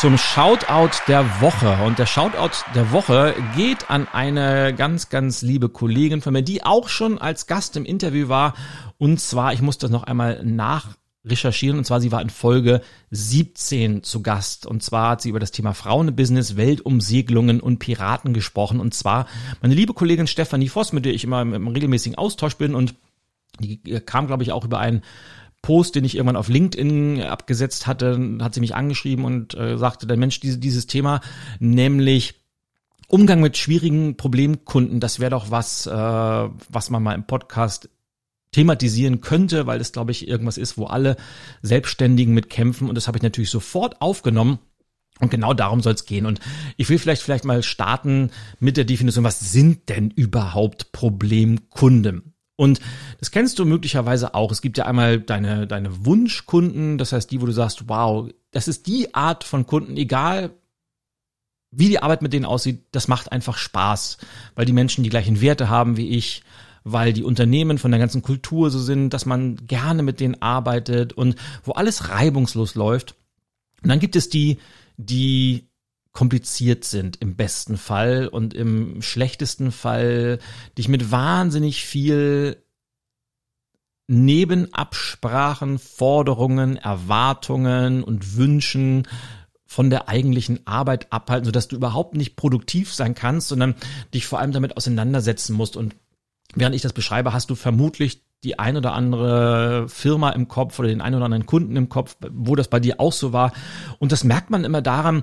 zum 0.00 0.16
Shoutout 0.16 0.96
der 1.08 1.40
Woche. 1.40 1.76
Und 1.84 1.98
der 1.98 2.06
Shoutout 2.06 2.64
der 2.72 2.92
Woche 2.92 3.34
geht 3.56 3.90
an 3.90 4.06
eine 4.06 4.72
ganz, 4.72 5.08
ganz 5.08 5.42
liebe 5.42 5.68
Kollegin 5.68 6.20
von 6.20 6.32
mir, 6.32 6.42
die 6.42 6.62
auch 6.62 6.88
schon 6.88 7.18
als 7.18 7.48
Gast 7.48 7.76
im 7.76 7.84
Interview 7.84 8.28
war. 8.28 8.54
Und 8.98 9.18
zwar, 9.18 9.52
ich 9.52 9.60
muss 9.60 9.76
das 9.76 9.90
noch 9.90 10.04
einmal 10.04 10.44
nach 10.44 10.96
recherchieren. 11.24 11.78
Und 11.78 11.84
zwar, 11.84 12.00
sie 12.00 12.12
war 12.12 12.22
in 12.22 12.30
Folge 12.30 12.80
17 13.10 14.04
zu 14.04 14.22
Gast. 14.22 14.66
Und 14.66 14.84
zwar 14.84 15.10
hat 15.10 15.22
sie 15.22 15.30
über 15.30 15.40
das 15.40 15.50
Thema 15.50 15.74
Frauenbusiness, 15.74 16.56
Weltumsegelungen 16.56 17.58
und 17.58 17.80
Piraten 17.80 18.34
gesprochen. 18.34 18.78
Und 18.78 18.94
zwar 18.94 19.26
meine 19.62 19.74
liebe 19.74 19.94
Kollegin 19.94 20.28
Stefanie 20.28 20.68
Voss, 20.68 20.92
mit 20.92 21.06
der 21.06 21.14
ich 21.14 21.24
immer 21.24 21.42
im 21.42 21.66
regelmäßigen 21.66 22.16
Austausch 22.16 22.54
bin. 22.54 22.76
Und 22.76 22.94
die 23.58 23.78
kam, 24.06 24.28
glaube 24.28 24.44
ich, 24.44 24.52
auch 24.52 24.64
über 24.64 24.78
einen 24.78 25.02
Post, 25.62 25.94
den 25.94 26.04
ich 26.04 26.14
irgendwann 26.14 26.36
auf 26.36 26.48
LinkedIn 26.48 27.22
abgesetzt 27.22 27.86
hatte, 27.86 28.38
hat 28.40 28.54
sie 28.54 28.60
mich 28.60 28.74
angeschrieben 28.74 29.24
und 29.24 29.54
äh, 29.54 29.76
sagte, 29.76 30.06
der 30.06 30.16
Mensch, 30.16 30.40
diese, 30.40 30.58
dieses 30.58 30.86
Thema, 30.86 31.20
nämlich 31.58 32.34
Umgang 33.08 33.40
mit 33.40 33.56
schwierigen 33.56 34.16
Problemkunden, 34.16 35.00
das 35.00 35.18
wäre 35.18 35.30
doch 35.30 35.50
was, 35.50 35.86
äh, 35.86 35.90
was 35.90 36.90
man 36.90 37.02
mal 37.02 37.14
im 37.14 37.26
Podcast 37.26 37.88
thematisieren 38.52 39.20
könnte, 39.20 39.66
weil 39.66 39.80
es, 39.80 39.92
glaube 39.92 40.10
ich, 40.10 40.28
irgendwas 40.28 40.58
ist, 40.58 40.78
wo 40.78 40.86
alle 40.86 41.16
Selbstständigen 41.62 42.34
mitkämpfen. 42.34 42.88
Und 42.88 42.94
das 42.94 43.06
habe 43.06 43.18
ich 43.18 43.22
natürlich 43.22 43.50
sofort 43.50 44.00
aufgenommen. 44.00 44.58
Und 45.20 45.30
genau 45.30 45.52
darum 45.52 45.80
soll 45.80 45.94
es 45.94 46.04
gehen. 46.04 46.26
Und 46.26 46.40
ich 46.76 46.88
will 46.88 46.98
vielleicht 46.98 47.22
vielleicht 47.22 47.44
mal 47.44 47.62
starten 47.62 48.30
mit 48.60 48.76
der 48.76 48.84
Definition, 48.84 49.24
was 49.24 49.52
sind 49.52 49.88
denn 49.88 50.10
überhaupt 50.10 50.92
Problemkunden? 50.92 52.34
Und 52.58 52.80
das 53.20 53.30
kennst 53.30 53.60
du 53.60 53.64
möglicherweise 53.64 54.34
auch. 54.34 54.50
Es 54.50 54.62
gibt 54.62 54.78
ja 54.78 54.84
einmal 54.84 55.20
deine, 55.20 55.68
deine 55.68 56.04
Wunschkunden, 56.04 56.98
das 56.98 57.12
heißt 57.12 57.30
die, 57.30 57.40
wo 57.40 57.46
du 57.46 57.52
sagst, 57.52 57.88
wow, 57.88 58.28
das 58.50 58.66
ist 58.66 58.88
die 58.88 59.14
Art 59.14 59.44
von 59.44 59.64
Kunden, 59.64 59.96
egal 59.96 60.50
wie 61.70 61.88
die 61.88 62.02
Arbeit 62.02 62.20
mit 62.20 62.32
denen 62.32 62.44
aussieht, 62.44 62.86
das 62.90 63.06
macht 63.06 63.30
einfach 63.30 63.56
Spaß, 63.56 64.18
weil 64.56 64.64
die 64.64 64.72
Menschen 64.72 65.04
die 65.04 65.10
gleichen 65.10 65.40
Werte 65.40 65.68
haben 65.68 65.96
wie 65.96 66.08
ich, 66.08 66.42
weil 66.82 67.12
die 67.12 67.22
Unternehmen 67.22 67.78
von 67.78 67.92
der 67.92 68.00
ganzen 68.00 68.22
Kultur 68.22 68.70
so 68.70 68.80
sind, 68.80 69.10
dass 69.10 69.24
man 69.24 69.54
gerne 69.68 70.02
mit 70.02 70.18
denen 70.18 70.42
arbeitet 70.42 71.12
und 71.12 71.36
wo 71.62 71.72
alles 71.72 72.08
reibungslos 72.08 72.74
läuft. 72.74 73.14
Und 73.82 73.90
dann 73.90 74.00
gibt 74.00 74.16
es 74.16 74.30
die, 74.30 74.58
die 74.96 75.67
kompliziert 76.18 76.82
sind 76.82 77.18
im 77.20 77.36
besten 77.36 77.76
Fall 77.76 78.26
und 78.26 78.52
im 78.52 79.02
schlechtesten 79.02 79.70
Fall 79.70 80.40
dich 80.76 80.88
mit 80.88 81.12
wahnsinnig 81.12 81.84
viel 81.84 82.60
neben 84.08 84.74
Absprachen, 84.74 85.78
Forderungen, 85.78 86.76
Erwartungen 86.76 88.02
und 88.02 88.36
Wünschen 88.36 89.06
von 89.64 89.90
der 89.90 90.08
eigentlichen 90.08 90.66
Arbeit 90.66 91.12
abhalten, 91.12 91.44
sodass 91.44 91.68
du 91.68 91.76
überhaupt 91.76 92.16
nicht 92.16 92.34
produktiv 92.34 92.92
sein 92.92 93.14
kannst, 93.14 93.46
sondern 93.46 93.76
dich 94.12 94.26
vor 94.26 94.40
allem 94.40 94.50
damit 94.50 94.76
auseinandersetzen 94.76 95.54
musst. 95.54 95.76
Und 95.76 95.94
während 96.52 96.74
ich 96.74 96.82
das 96.82 96.94
beschreibe, 96.94 97.32
hast 97.32 97.48
du 97.48 97.54
vermutlich 97.54 98.24
die 98.42 98.58
ein 98.58 98.76
oder 98.76 98.92
andere 98.92 99.88
Firma 99.88 100.30
im 100.30 100.48
Kopf 100.48 100.80
oder 100.80 100.88
den 100.88 101.00
ein 101.00 101.14
oder 101.14 101.26
anderen 101.26 101.46
Kunden 101.46 101.76
im 101.76 101.88
Kopf, 101.88 102.16
wo 102.28 102.56
das 102.56 102.66
bei 102.66 102.80
dir 102.80 102.98
auch 102.98 103.12
so 103.12 103.32
war. 103.32 103.52
Und 104.00 104.10
das 104.10 104.24
merkt 104.24 104.50
man 104.50 104.64
immer 104.64 104.82
daran, 104.82 105.22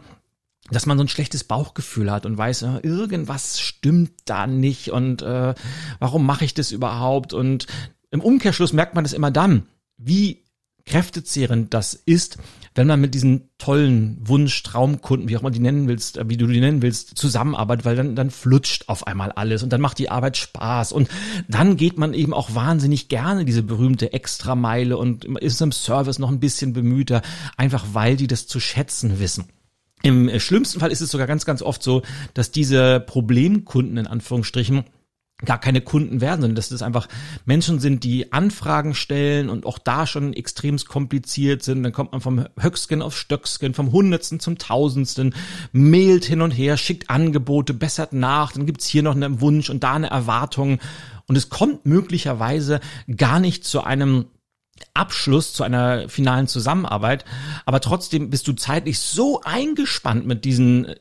dass 0.72 0.86
man 0.86 0.98
so 0.98 1.04
ein 1.04 1.10
schlechtes 1.10 1.44
Bauchgefühl 1.44 2.12
hat 2.12 2.26
und 2.26 2.38
weiß, 2.38 2.64
äh, 2.64 2.80
irgendwas 2.82 3.60
stimmt 3.60 4.14
da 4.26 4.48
nicht 4.48 4.90
und 4.90 5.22
äh, 5.22 5.54
warum 6.00 6.26
mache 6.26 6.46
ich 6.46 6.54
das 6.54 6.72
überhaupt? 6.72 7.34
Und 7.34 7.68
im 8.12 8.22
Umkehrschluss 8.22 8.74
merkt 8.74 8.96
man 8.96 9.04
das 9.04 9.14
immer 9.14 9.32
dann, 9.32 9.68
wie 9.98 10.44
kräftezehrend 10.86 11.74
das 11.74 11.94
ist, 11.96 12.38
wenn 12.76 12.88
man 12.88 13.02
mit 13.02 13.16
diesen 13.16 13.50
tollen 13.58 14.18
Wunsch, 14.22 14.62
Traumkunden, 14.62 15.30
wie 15.30 15.38
auch 15.38 15.42
immer 15.42 15.52
die 15.52 15.60
nennen 15.60 15.88
willst, 15.88 16.18
äh, 16.18 16.28
wie 16.30 16.38
du 16.38 16.48
die 16.48 16.60
nennen 16.60 16.82
willst, 16.82 17.18
zusammenarbeitet, 17.18 17.86
weil 17.86 17.96
dann, 17.96 18.16
dann 18.16 18.32
flutscht 18.32 18.90
auf 18.90 19.08
einmal 19.08 19.32
alles 19.32 19.64
und 19.64 19.72
dann 19.72 19.82
macht 19.82 20.00
die 20.00 20.10
Arbeit 20.10 20.38
Spaß 20.38 20.92
und 20.92 21.10
dann 21.48 21.78
geht 21.78 21.98
man 21.98 22.14
eben 22.14 22.34
auch 22.34 22.54
wahnsinnig 22.54 23.08
gerne 23.08 23.46
diese 23.46 23.64
berühmte 23.64 24.14
Extrameile 24.14 24.98
und 24.98 25.26
ist 25.26 25.62
im 25.62 25.72
Service 25.72 26.20
noch 26.20 26.30
ein 26.30 26.40
bisschen 26.40 26.74
bemühter, 26.74 27.22
einfach 27.56 27.86
weil 27.94 28.18
die 28.18 28.28
das 28.28 28.48
zu 28.48 28.60
schätzen 28.60 29.20
wissen. 29.20 29.46
Im 30.06 30.30
äh, 30.30 30.40
schlimmsten 30.40 30.80
Fall 30.80 30.92
ist 30.92 31.02
es 31.02 31.10
sogar 31.10 31.26
ganz, 31.26 31.46
ganz 31.46 31.64
oft 31.64 31.82
so, 31.82 32.04
dass 32.36 32.52
diese 32.52 33.00
Problemkunden 33.00 33.98
in 33.98 34.06
Anführungsstrichen 34.06 34.84
gar 35.44 35.60
keine 35.60 35.82
Kunden 35.82 36.22
werden, 36.22 36.42
sondern 36.42 36.56
dass 36.56 36.70
das 36.70 36.84
einfach 36.84 37.08
Menschen 37.44 37.80
sind, 37.80 38.04
die 38.04 38.32
Anfragen 38.32 38.94
stellen 38.94 39.50
und 39.50 39.66
auch 39.66 39.80
da 39.80 40.06
schon 40.06 40.34
extremst 40.34 40.88
kompliziert 40.88 41.64
sind. 41.64 41.82
Dann 41.82 41.92
kommt 41.92 42.12
man 42.12 42.22
vom 42.22 42.46
Höchsken 42.58 43.02
auf 43.02 43.18
Stöcksken, 43.18 43.74
vom 43.74 43.92
Hundertsten 43.92 44.40
zum 44.40 44.60
Tausendsten, 44.60 45.34
mailt 45.74 46.24
hin 46.24 46.42
und 46.42 46.52
her, 46.52 46.78
schickt 46.78 47.10
Angebote, 47.10 47.74
bessert 47.74 48.14
nach, 48.14 48.52
dann 48.52 48.68
gibt's 48.68 48.86
hier 48.86 49.02
noch 49.02 49.16
einen 49.16 49.42
Wunsch 49.42 49.72
und 49.72 49.84
da 49.84 49.94
eine 49.96 50.12
Erwartung. 50.12 50.80
Und 51.28 51.36
es 51.36 51.50
kommt 51.50 51.88
möglicherweise 51.88 52.80
gar 53.18 53.40
nicht 53.40 53.66
zu 53.66 53.84
einem 53.84 54.26
Abschluss 54.94 55.54
zu 55.54 55.64
einer 55.64 56.10
finalen 56.10 56.48
Zusammenarbeit, 56.48 57.26
aber 57.66 57.82
trotzdem 57.82 58.30
bist 58.30 58.48
du 58.48 58.54
zeitlich 58.54 59.00
so 59.00 59.42
eingespannt 59.42 60.26
mit 60.26 60.46
diesen 60.46 60.96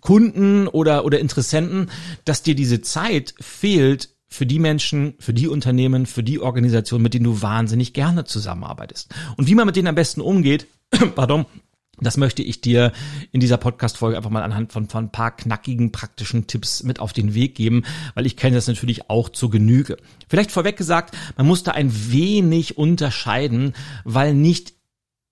Kunden 0.00 0.68
oder, 0.68 1.04
oder 1.04 1.20
Interessenten, 1.20 1.90
dass 2.24 2.42
dir 2.42 2.54
diese 2.54 2.80
Zeit 2.80 3.34
fehlt 3.40 4.10
für 4.26 4.46
die 4.46 4.58
Menschen, 4.58 5.14
für 5.20 5.34
die 5.34 5.48
Unternehmen, 5.48 6.06
für 6.06 6.22
die 6.22 6.40
Organisation, 6.40 7.02
mit 7.02 7.14
denen 7.14 7.24
du 7.24 7.42
wahnsinnig 7.42 7.92
gerne 7.92 8.24
zusammenarbeitest. 8.24 9.14
Und 9.36 9.46
wie 9.46 9.54
man 9.54 9.66
mit 9.66 9.76
denen 9.76 9.88
am 9.88 9.94
besten 9.94 10.20
umgeht, 10.20 10.66
pardon, 11.14 11.46
das 12.00 12.16
möchte 12.16 12.42
ich 12.42 12.60
dir 12.60 12.92
in 13.32 13.40
dieser 13.40 13.56
Podcast-Folge 13.56 14.16
einfach 14.16 14.30
mal 14.30 14.42
anhand 14.42 14.72
von, 14.72 14.88
von 14.88 15.04
ein 15.04 15.12
paar 15.12 15.36
knackigen 15.36 15.92
praktischen 15.92 16.46
Tipps 16.46 16.82
mit 16.82 17.00
auf 17.00 17.12
den 17.12 17.34
Weg 17.34 17.54
geben, 17.54 17.84
weil 18.14 18.26
ich 18.26 18.36
kenne 18.36 18.56
das 18.56 18.66
natürlich 18.66 19.10
auch 19.10 19.28
zur 19.28 19.50
Genüge. 19.50 19.96
Vielleicht 20.28 20.50
vorweg 20.50 20.76
gesagt, 20.76 21.16
man 21.36 21.46
muss 21.46 21.62
da 21.62 21.72
ein 21.72 22.12
wenig 22.12 22.76
unterscheiden, 22.76 23.74
weil 24.04 24.34
nicht 24.34 24.74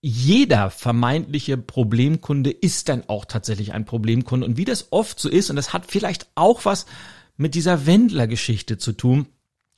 jeder 0.01 0.71
vermeintliche 0.71 1.57
Problemkunde 1.57 2.51
ist 2.51 2.89
dann 2.89 3.05
auch 3.09 3.25
tatsächlich 3.25 3.73
ein 3.73 3.85
Problemkunde. 3.85 4.47
Und 4.47 4.57
wie 4.57 4.65
das 4.65 4.89
oft 4.91 5.19
so 5.21 5.29
ist, 5.29 5.49
und 5.49 5.57
das 5.57 5.73
hat 5.73 5.87
vielleicht 5.87 6.27
auch 6.35 6.65
was 6.65 6.87
mit 7.37 7.55
dieser 7.55 7.87
Wendler-Geschichte 7.87 8.79
zu 8.79 8.93
tun, 8.93 9.27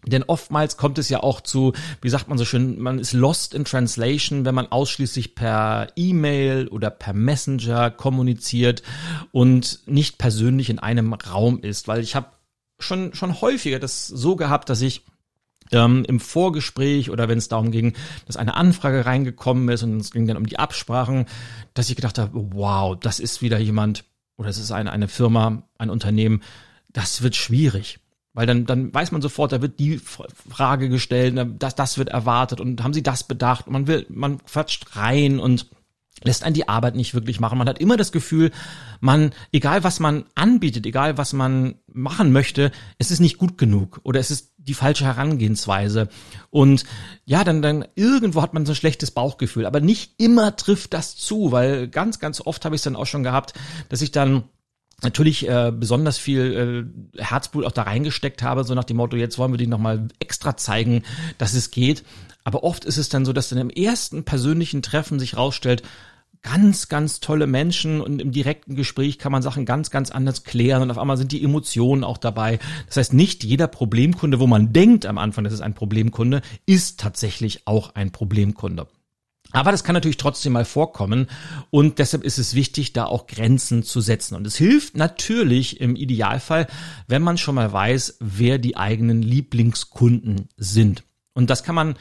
denn 0.06 0.22
oftmals 0.24 0.76
kommt 0.76 0.98
es 0.98 1.08
ja 1.08 1.22
auch 1.22 1.40
zu, 1.40 1.72
wie 2.02 2.08
sagt 2.08 2.28
man 2.28 2.38
so 2.38 2.44
schön, 2.44 2.78
man 2.80 2.98
ist 2.98 3.12
lost 3.12 3.54
in 3.54 3.64
translation, 3.64 4.44
wenn 4.44 4.54
man 4.54 4.66
ausschließlich 4.66 5.34
per 5.34 5.88
E-Mail 5.96 6.68
oder 6.68 6.90
per 6.90 7.14
Messenger 7.14 7.90
kommuniziert 7.90 8.82
und 9.32 9.80
nicht 9.86 10.18
persönlich 10.18 10.70
in 10.70 10.78
einem 10.78 11.12
Raum 11.12 11.60
ist. 11.60 11.88
Weil 11.88 12.00
ich 12.00 12.14
habe 12.14 12.28
schon, 12.78 13.14
schon 13.14 13.40
häufiger 13.40 13.78
das 13.78 14.06
so 14.06 14.36
gehabt, 14.36 14.68
dass 14.68 14.82
ich 14.82 15.04
ähm, 15.72 16.04
im 16.06 16.20
Vorgespräch 16.20 17.10
oder 17.10 17.28
wenn 17.28 17.38
es 17.38 17.48
darum 17.48 17.70
ging, 17.70 17.94
dass 18.26 18.36
eine 18.36 18.54
Anfrage 18.54 19.06
reingekommen 19.06 19.68
ist 19.68 19.82
und 19.82 20.00
es 20.00 20.10
ging 20.10 20.26
dann 20.26 20.36
um 20.36 20.46
die 20.46 20.58
Absprachen, 20.58 21.26
dass 21.72 21.88
ich 21.88 21.96
gedacht 21.96 22.18
habe, 22.18 22.32
wow, 22.34 22.96
das 22.98 23.20
ist 23.20 23.42
wieder 23.42 23.58
jemand 23.58 24.04
oder 24.36 24.48
es 24.48 24.58
ist 24.58 24.72
eine, 24.72 24.92
eine 24.92 25.08
Firma, 25.08 25.62
ein 25.78 25.90
Unternehmen, 25.90 26.42
das 26.92 27.22
wird 27.22 27.36
schwierig. 27.36 28.00
Weil 28.34 28.46
dann, 28.46 28.66
dann 28.66 28.92
weiß 28.92 29.12
man 29.12 29.22
sofort, 29.22 29.52
da 29.52 29.62
wird 29.62 29.78
die 29.78 29.98
Frage 29.98 30.88
gestellt, 30.88 31.38
das, 31.58 31.76
das 31.76 31.98
wird 31.98 32.08
erwartet 32.08 32.60
und 32.60 32.82
haben 32.82 32.92
sie 32.92 33.02
das 33.02 33.24
bedacht? 33.24 33.70
Man 33.70 33.86
will, 33.86 34.06
man 34.08 34.44
quatscht 34.44 34.96
rein 34.96 35.38
und 35.38 35.70
lässt 36.22 36.42
einen 36.42 36.54
die 36.54 36.68
Arbeit 36.68 36.96
nicht 36.96 37.14
wirklich 37.14 37.40
machen. 37.40 37.58
Man 37.58 37.68
hat 37.68 37.78
immer 37.78 37.96
das 37.96 38.12
Gefühl, 38.12 38.50
man, 39.00 39.32
egal 39.52 39.84
was 39.84 40.00
man 40.00 40.24
anbietet, 40.34 40.86
egal 40.86 41.18
was 41.18 41.32
man 41.32 41.76
machen 41.86 42.32
möchte, 42.32 42.72
es 42.98 43.10
ist 43.10 43.20
nicht 43.20 43.38
gut 43.38 43.58
genug 43.58 44.00
oder 44.04 44.20
es 44.20 44.30
ist 44.30 44.54
die 44.56 44.74
falsche 44.74 45.04
Herangehensweise. 45.04 46.08
Und 46.50 46.84
ja, 47.24 47.44
dann, 47.44 47.62
dann 47.62 47.84
irgendwo 47.94 48.42
hat 48.42 48.54
man 48.54 48.64
so 48.64 48.72
ein 48.72 48.76
schlechtes 48.76 49.10
Bauchgefühl. 49.10 49.66
Aber 49.66 49.80
nicht 49.80 50.14
immer 50.18 50.56
trifft 50.56 50.94
das 50.94 51.16
zu, 51.16 51.52
weil 51.52 51.88
ganz, 51.88 52.18
ganz 52.18 52.40
oft 52.40 52.64
habe 52.64 52.74
ich 52.74 52.80
es 52.80 52.84
dann 52.84 52.96
auch 52.96 53.06
schon 53.06 53.22
gehabt, 53.22 53.54
dass 53.88 54.02
ich 54.02 54.10
dann 54.10 54.44
natürlich 55.02 55.48
äh, 55.48 55.72
besonders 55.74 56.18
viel 56.18 56.86
äh, 57.16 57.22
Herzblut 57.22 57.64
auch 57.64 57.72
da 57.72 57.82
reingesteckt 57.82 58.42
habe, 58.42 58.64
so 58.64 58.74
nach 58.74 58.84
dem 58.84 58.96
Motto, 58.96 59.16
jetzt 59.16 59.38
wollen 59.38 59.52
wir 59.52 59.58
die 59.58 59.66
nochmal 59.66 60.08
extra 60.20 60.56
zeigen, 60.56 61.02
dass 61.38 61.54
es 61.54 61.70
geht. 61.70 62.04
Aber 62.44 62.62
oft 62.62 62.84
ist 62.84 62.98
es 62.98 63.08
dann 63.08 63.24
so, 63.24 63.32
dass 63.32 63.48
dann 63.48 63.58
im 63.58 63.70
ersten 63.70 64.24
persönlichen 64.24 64.82
Treffen 64.82 65.18
sich 65.18 65.36
rausstellt, 65.36 65.82
ganz, 66.42 66.88
ganz 66.88 67.20
tolle 67.20 67.46
Menschen 67.46 68.00
und 68.00 68.20
im 68.20 68.30
direkten 68.30 68.76
Gespräch 68.76 69.18
kann 69.18 69.32
man 69.32 69.42
Sachen 69.42 69.64
ganz, 69.64 69.90
ganz 69.90 70.10
anders 70.10 70.44
klären 70.44 70.82
und 70.82 70.90
auf 70.90 70.98
einmal 70.98 71.16
sind 71.16 71.32
die 71.32 71.42
Emotionen 71.42 72.04
auch 72.04 72.18
dabei. 72.18 72.58
Das 72.86 72.98
heißt, 72.98 73.14
nicht 73.14 73.42
jeder 73.42 73.66
Problemkunde, 73.66 74.38
wo 74.38 74.46
man 74.46 74.72
denkt 74.72 75.06
am 75.06 75.18
Anfang, 75.18 75.44
das 75.44 75.54
ist 75.54 75.62
ein 75.62 75.74
Problemkunde, 75.74 76.42
ist 76.66 77.00
tatsächlich 77.00 77.66
auch 77.66 77.94
ein 77.94 78.12
Problemkunde. 78.12 78.86
Aber 79.54 79.70
das 79.70 79.84
kann 79.84 79.94
natürlich 79.94 80.16
trotzdem 80.16 80.52
mal 80.52 80.64
vorkommen 80.64 81.28
und 81.70 82.00
deshalb 82.00 82.24
ist 82.24 82.38
es 82.38 82.54
wichtig, 82.54 82.92
da 82.92 83.04
auch 83.04 83.28
Grenzen 83.28 83.84
zu 83.84 84.00
setzen. 84.00 84.34
Und 84.34 84.48
es 84.48 84.56
hilft 84.56 84.96
natürlich 84.96 85.80
im 85.80 85.94
Idealfall, 85.94 86.66
wenn 87.06 87.22
man 87.22 87.38
schon 87.38 87.54
mal 87.54 87.72
weiß, 87.72 88.16
wer 88.18 88.58
die 88.58 88.76
eigenen 88.76 89.22
Lieblingskunden 89.22 90.48
sind. 90.56 91.04
Und 91.34 91.50
das 91.50 91.62
kann 91.62 91.76
man 91.76 91.94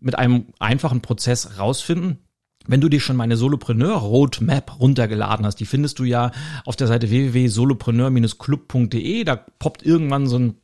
mit 0.00 0.16
einem 0.16 0.46
einfachen 0.60 1.02
Prozess 1.02 1.58
rausfinden. 1.58 2.20
Wenn 2.66 2.80
du 2.80 2.88
dir 2.88 3.00
schon 3.00 3.16
meine 3.16 3.36
Solopreneur 3.36 3.96
Roadmap 3.96 4.78
runtergeladen 4.78 5.44
hast, 5.44 5.56
die 5.56 5.66
findest 5.66 5.98
du 5.98 6.04
ja 6.04 6.30
auf 6.64 6.76
der 6.76 6.86
Seite 6.86 7.10
www.solopreneur-club.de, 7.10 9.24
da 9.24 9.34
poppt 9.34 9.84
irgendwann 9.84 10.28
so 10.28 10.38
ein 10.38 10.54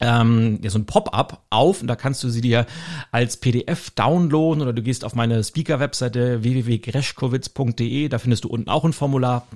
ähm, 0.00 0.58
ja, 0.62 0.70
so 0.70 0.78
ein 0.78 0.86
Pop-up 0.86 1.44
auf 1.50 1.80
und 1.80 1.88
da 1.88 1.96
kannst 1.96 2.22
du 2.22 2.28
sie 2.28 2.40
dir 2.40 2.66
als 3.10 3.36
PDF 3.36 3.90
downloaden 3.90 4.62
oder 4.62 4.72
du 4.72 4.82
gehst 4.82 5.04
auf 5.04 5.14
meine 5.14 5.42
Speaker-Webseite 5.42 6.42
www.greschkowitz.de, 6.42 8.08
da 8.08 8.18
findest 8.18 8.44
du 8.44 8.48
unten 8.48 8.68
auch 8.68 8.84
ein 8.84 8.92
Formular. 8.92 9.46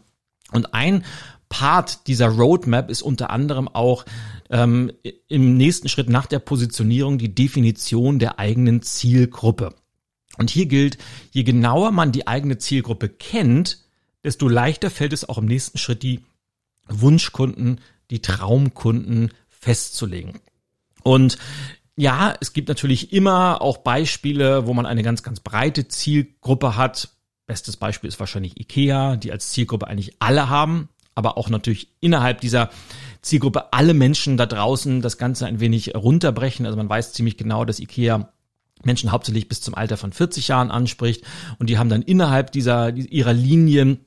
Und 0.53 0.75
ein 0.75 1.05
Part 1.49 2.07
dieser 2.07 2.29
Roadmap 2.29 2.91
ist 2.91 3.03
unter 3.03 3.31
anderem 3.31 3.69
auch 3.69 4.05
ähm, 4.51 4.91
im 5.29 5.57
nächsten 5.57 5.89
Schritt 5.89 6.09
nach 6.09 6.27
der 6.27 6.39
Positionierung 6.39 7.19
die 7.19 7.35
Definition 7.35 8.19
der 8.19 8.39
eigenen 8.39 8.83
Zielgruppe. 8.83 9.75
Und 10.39 10.51
hier 10.51 10.67
gilt, 10.67 10.99
je 11.31 11.43
genauer 11.43 11.91
man 11.91 12.13
die 12.13 12.27
eigene 12.27 12.59
Zielgruppe 12.59 13.09
kennt, 13.09 13.85
desto 14.25 14.49
leichter 14.49 14.91
fällt 14.91 15.13
es 15.13 15.29
auch 15.29 15.39
im 15.39 15.47
nächsten 15.47 15.79
Schritt, 15.79 16.03
die 16.03 16.21
Wunschkunden, 16.89 17.81
die 18.11 18.23
Traumkunden 18.23 19.31
festzulegen. 19.63 20.41
Und 21.03 21.39
ja, 21.97 22.35
es 22.41 22.53
gibt 22.53 22.69
natürlich 22.69 23.13
immer 23.13 23.63
auch 23.63 23.79
Beispiele, 23.79 24.67
wo 24.67 24.75
man 24.75 24.87
eine 24.87 25.03
ganz, 25.03 25.23
ganz 25.23 25.41
breite 25.41 25.89
Zielgruppe 25.89 26.77
hat. 26.77 27.11
Bestes 27.47 27.77
Beispiel 27.77 28.09
ist 28.09 28.19
wahrscheinlich 28.19 28.59
IKEA, 28.59 29.17
die 29.17 29.31
als 29.31 29.51
Zielgruppe 29.51 29.87
eigentlich 29.87 30.17
alle 30.19 30.49
haben, 30.49 30.89
aber 31.15 31.39
auch 31.39 31.49
natürlich 31.49 31.89
innerhalb 32.01 32.41
dieser 32.41 32.71
Zielgruppe 33.21 33.73
alle 33.73 33.95
Menschen 33.95 34.37
da 34.37 34.47
draußen 34.47 35.01
das 35.01 35.17
Ganze 35.17 35.47
ein 35.47 35.61
wenig 35.61 35.95
runterbrechen. 35.95 36.67
Also 36.67 36.77
man 36.77 36.89
weiß 36.89 37.13
ziemlich 37.13 37.37
genau, 37.37 37.65
dass 37.65 37.79
IKEA 37.79 38.33
Menschen 38.85 39.13
hauptsächlich 39.13 39.49
bis 39.49 39.61
zum 39.61 39.75
Alter 39.75 39.97
von 39.97 40.13
40 40.13 40.49
Jahren 40.49 40.73
anspricht 40.73 41.25
und 41.59 41.71
die 41.71 41.79
haben 41.79 41.89
dann 41.89 42.03
innerhalb 42.03 42.51
dieser 42.51 42.93
ihrer 42.97 43.33
Linien 43.33 44.07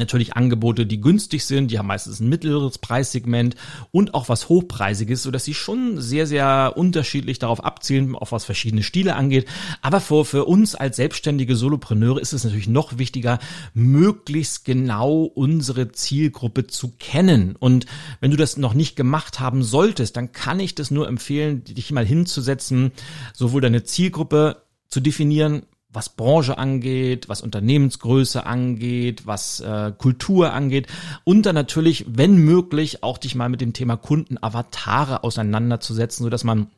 natürlich 0.00 0.34
Angebote, 0.34 0.86
die 0.86 1.00
günstig 1.00 1.44
sind, 1.44 1.70
die 1.70 1.78
haben 1.78 1.86
meistens 1.86 2.20
ein 2.20 2.28
mittleres 2.28 2.78
Preissegment 2.78 3.54
und 3.92 4.14
auch 4.14 4.28
was 4.28 4.48
hochpreisiges, 4.48 5.22
so 5.22 5.30
dass 5.30 5.44
sie 5.44 5.54
schon 5.54 6.00
sehr 6.00 6.26
sehr 6.26 6.72
unterschiedlich 6.76 7.38
darauf 7.38 7.62
abzielen, 7.64 8.16
auf 8.16 8.32
was 8.32 8.44
verschiedene 8.44 8.82
Stile 8.82 9.14
angeht, 9.14 9.46
aber 9.82 10.00
für 10.00 10.24
für 10.24 10.44
uns 10.44 10.74
als 10.74 10.96
selbstständige 10.96 11.54
Solopreneure 11.54 12.20
ist 12.20 12.32
es 12.32 12.44
natürlich 12.44 12.68
noch 12.68 12.98
wichtiger, 12.98 13.38
möglichst 13.74 14.64
genau 14.64 15.22
unsere 15.24 15.92
Zielgruppe 15.92 16.66
zu 16.66 16.92
kennen. 16.98 17.56
Und 17.56 17.86
wenn 18.20 18.30
du 18.30 18.36
das 18.36 18.56
noch 18.56 18.74
nicht 18.74 18.96
gemacht 18.96 19.40
haben 19.40 19.62
solltest, 19.62 20.16
dann 20.16 20.32
kann 20.32 20.60
ich 20.60 20.74
das 20.74 20.90
nur 20.90 21.08
empfehlen, 21.08 21.64
dich 21.64 21.92
mal 21.92 22.06
hinzusetzen, 22.06 22.92
sowohl 23.34 23.60
deine 23.60 23.84
Zielgruppe 23.84 24.62
zu 24.88 25.00
definieren, 25.00 25.62
was 25.92 26.10
Branche 26.10 26.56
angeht, 26.56 27.28
was 27.28 27.42
Unternehmensgröße 27.42 28.46
angeht, 28.46 29.26
was 29.26 29.60
äh, 29.60 29.92
Kultur 29.96 30.52
angeht 30.52 30.86
und 31.24 31.46
dann 31.46 31.54
natürlich, 31.54 32.06
wenn 32.08 32.36
möglich, 32.36 33.02
auch 33.02 33.18
dich 33.18 33.34
mal 33.34 33.48
mit 33.48 33.60
dem 33.60 33.72
Thema 33.72 33.96
Kundenavatare 33.96 35.24
auseinanderzusetzen, 35.24 36.24
so 36.24 36.30
dass 36.30 36.44
man 36.44 36.68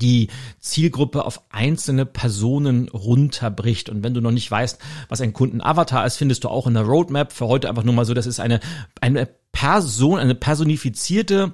die 0.00 0.28
Zielgruppe 0.58 1.24
auf 1.24 1.42
einzelne 1.50 2.06
Personen 2.06 2.88
runterbricht. 2.88 3.90
Und 3.90 4.02
wenn 4.02 4.14
du 4.14 4.20
noch 4.20 4.30
nicht 4.30 4.50
weißt, 4.50 4.78
was 5.08 5.20
ein 5.20 5.32
Kundenavatar 5.34 6.06
ist, 6.06 6.16
findest 6.16 6.44
du 6.44 6.48
auch 6.48 6.66
in 6.66 6.74
der 6.74 6.84
Roadmap. 6.84 7.32
Für 7.32 7.46
heute 7.46 7.68
einfach 7.68 7.84
nur 7.84 7.92
mal 7.92 8.06
so, 8.06 8.14
das 8.14 8.26
ist 8.26 8.40
eine, 8.40 8.60
eine 9.00 9.28
Person, 9.52 10.18
eine 10.18 10.34
personifizierte 10.34 11.52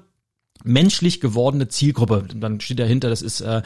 menschlich 0.65 1.21
gewordene 1.21 1.69
Zielgruppe. 1.69 2.27
Dann 2.35 2.61
steht 2.61 2.79
dahinter, 2.79 3.09
das 3.09 3.23
ist 3.23 3.41
äh, 3.41 3.63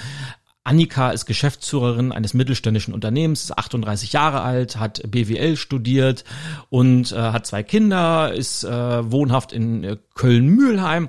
Annika 0.65 1.11
ist 1.11 1.27
Geschäftsführerin 1.27 2.13
eines 2.13 2.35
mittelständischen 2.35 2.95
Unternehmens, 2.95 3.45
ist 3.45 3.59
38 3.59 4.13
Jahre 4.13 4.43
alt, 4.43 4.79
hat 4.79 5.03
BWL 5.11 5.57
studiert 5.57 6.25
und 6.71 7.11
äh, 7.13 7.17
hat 7.17 7.47
zwei 7.47 7.63
Kinder, 7.63 8.33
ist 8.33 8.63
äh, 8.63 9.11
wohnhaft 9.11 9.53
in 9.53 9.83
äh, 9.83 9.97
Köln-Mühlheim 10.15 11.09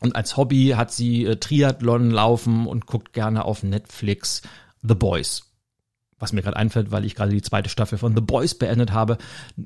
und 0.00 0.16
als 0.16 0.36
Hobby 0.36 0.74
hat 0.76 0.92
sie 0.92 1.24
äh, 1.24 1.36
Triathlon 1.36 2.10
laufen 2.10 2.66
und 2.66 2.86
guckt 2.86 3.12
gerne 3.12 3.44
auf 3.44 3.62
Netflix 3.62 4.42
The 4.82 4.94
Boys 4.94 5.51
was 6.22 6.32
mir 6.32 6.40
gerade 6.40 6.56
einfällt, 6.56 6.92
weil 6.92 7.04
ich 7.04 7.14
gerade 7.14 7.32
die 7.32 7.42
zweite 7.42 7.68
Staffel 7.68 7.98
von 7.98 8.14
The 8.14 8.22
Boys 8.22 8.54
beendet 8.54 8.92
habe. 8.92 9.18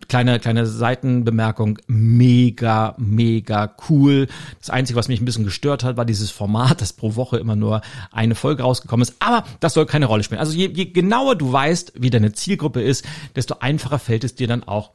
Kleine, 0.08 0.40
kleine 0.40 0.66
Seitenbemerkung. 0.66 1.78
Mega, 1.86 2.94
mega 2.98 3.76
cool. 3.88 4.26
Das 4.58 4.70
Einzige, 4.70 4.98
was 4.98 5.08
mich 5.08 5.20
ein 5.20 5.26
bisschen 5.26 5.44
gestört 5.44 5.84
hat, 5.84 5.96
war 5.96 6.06
dieses 6.06 6.30
Format, 6.30 6.80
dass 6.80 6.94
pro 6.94 7.14
Woche 7.14 7.36
immer 7.36 7.56
nur 7.56 7.82
eine 8.10 8.34
Folge 8.34 8.62
rausgekommen 8.62 9.02
ist. 9.02 9.14
Aber 9.20 9.44
das 9.60 9.74
soll 9.74 9.86
keine 9.86 10.06
Rolle 10.06 10.24
spielen. 10.24 10.40
Also 10.40 10.56
je, 10.56 10.68
je 10.72 10.86
genauer 10.86 11.36
du 11.36 11.52
weißt, 11.52 11.92
wie 11.96 12.10
deine 12.10 12.32
Zielgruppe 12.32 12.80
ist, 12.80 13.04
desto 13.36 13.56
einfacher 13.60 13.98
fällt 13.98 14.24
es 14.24 14.34
dir 14.34 14.48
dann 14.48 14.64
auch, 14.64 14.92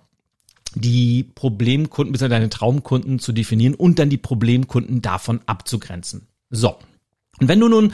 die 0.74 1.24
Problemkunden 1.24 2.14
bzw. 2.14 2.30
deine 2.30 2.50
Traumkunden 2.50 3.20
zu 3.20 3.34
definieren 3.34 3.76
und 3.76 4.00
dann 4.00 4.10
die 4.10 4.18
Problemkunden 4.18 5.02
davon 5.02 5.42
abzugrenzen. 5.46 6.28
So. 6.50 6.78
Und 7.40 7.48
wenn 7.48 7.60
du 7.60 7.68
nun 7.68 7.94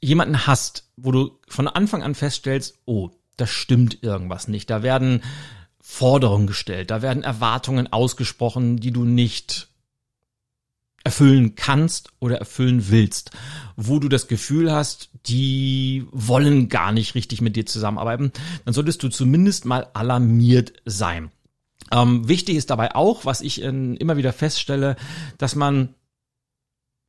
jemanden 0.00 0.46
hast, 0.46 0.90
wo 0.96 1.12
du 1.12 1.38
von 1.48 1.68
Anfang 1.68 2.02
an 2.02 2.14
feststellst, 2.14 2.78
oh, 2.84 3.10
da 3.36 3.46
stimmt 3.46 4.02
irgendwas 4.02 4.48
nicht. 4.48 4.70
Da 4.70 4.82
werden 4.82 5.22
Forderungen 5.80 6.46
gestellt, 6.46 6.90
da 6.90 7.02
werden 7.02 7.22
Erwartungen 7.22 7.92
ausgesprochen, 7.92 8.76
die 8.76 8.92
du 8.92 9.04
nicht 9.04 9.68
erfüllen 11.02 11.54
kannst 11.54 12.10
oder 12.20 12.38
erfüllen 12.38 12.90
willst, 12.90 13.30
wo 13.76 13.98
du 13.98 14.08
das 14.08 14.28
Gefühl 14.28 14.70
hast, 14.70 15.08
die 15.26 16.06
wollen 16.12 16.68
gar 16.68 16.92
nicht 16.92 17.14
richtig 17.14 17.40
mit 17.40 17.56
dir 17.56 17.64
zusammenarbeiten, 17.64 18.32
dann 18.64 18.74
solltest 18.74 19.02
du 19.02 19.08
zumindest 19.08 19.64
mal 19.64 19.88
alarmiert 19.94 20.74
sein. 20.84 21.30
Ähm, 21.90 22.28
wichtig 22.28 22.56
ist 22.56 22.70
dabei 22.70 22.94
auch, 22.94 23.24
was 23.24 23.40
ich 23.40 23.62
in, 23.62 23.96
immer 23.96 24.18
wieder 24.18 24.32
feststelle, 24.32 24.96
dass 25.38 25.54
man 25.54 25.94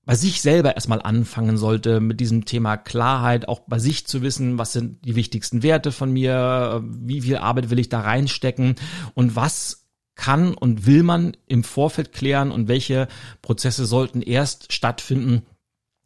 bei 0.06 0.16
sich 0.16 0.42
selber 0.42 0.76
erstmal 0.76 1.02
anfangen 1.02 1.58
sollte, 1.58 2.00
mit 2.00 2.20
diesem 2.20 2.46
Thema 2.46 2.76
Klarheit, 2.78 3.48
auch 3.48 3.62
bei 3.62 3.78
sich 3.78 4.08
zu 4.08 4.22
wissen, 4.22 4.58
was 4.58 4.74
sind 4.74 5.06
die 5.06 5.16
wichtigsten 5.16 5.62
Werte 5.64 5.92
von 5.92 6.12
mir, 6.12 6.84
wie 6.84 7.22
viel 7.22 7.38
Arbeit 7.38 7.70
will 7.70 7.80
ich 7.80 7.90
da 7.90 8.02
reinstecken 8.02 8.76
und 9.14 9.36
was 9.36 9.86
kann 10.16 10.54
und 10.54 10.86
will 10.86 11.04
man 11.04 11.38
im 11.48 11.64
Vorfeld 11.64 12.14
klären 12.14 12.52
und 12.52 12.68
welche 12.68 13.08
Prozesse 13.42 13.86
sollten 13.86 14.22
erst 14.22 14.74
stattfinden, 14.74 15.44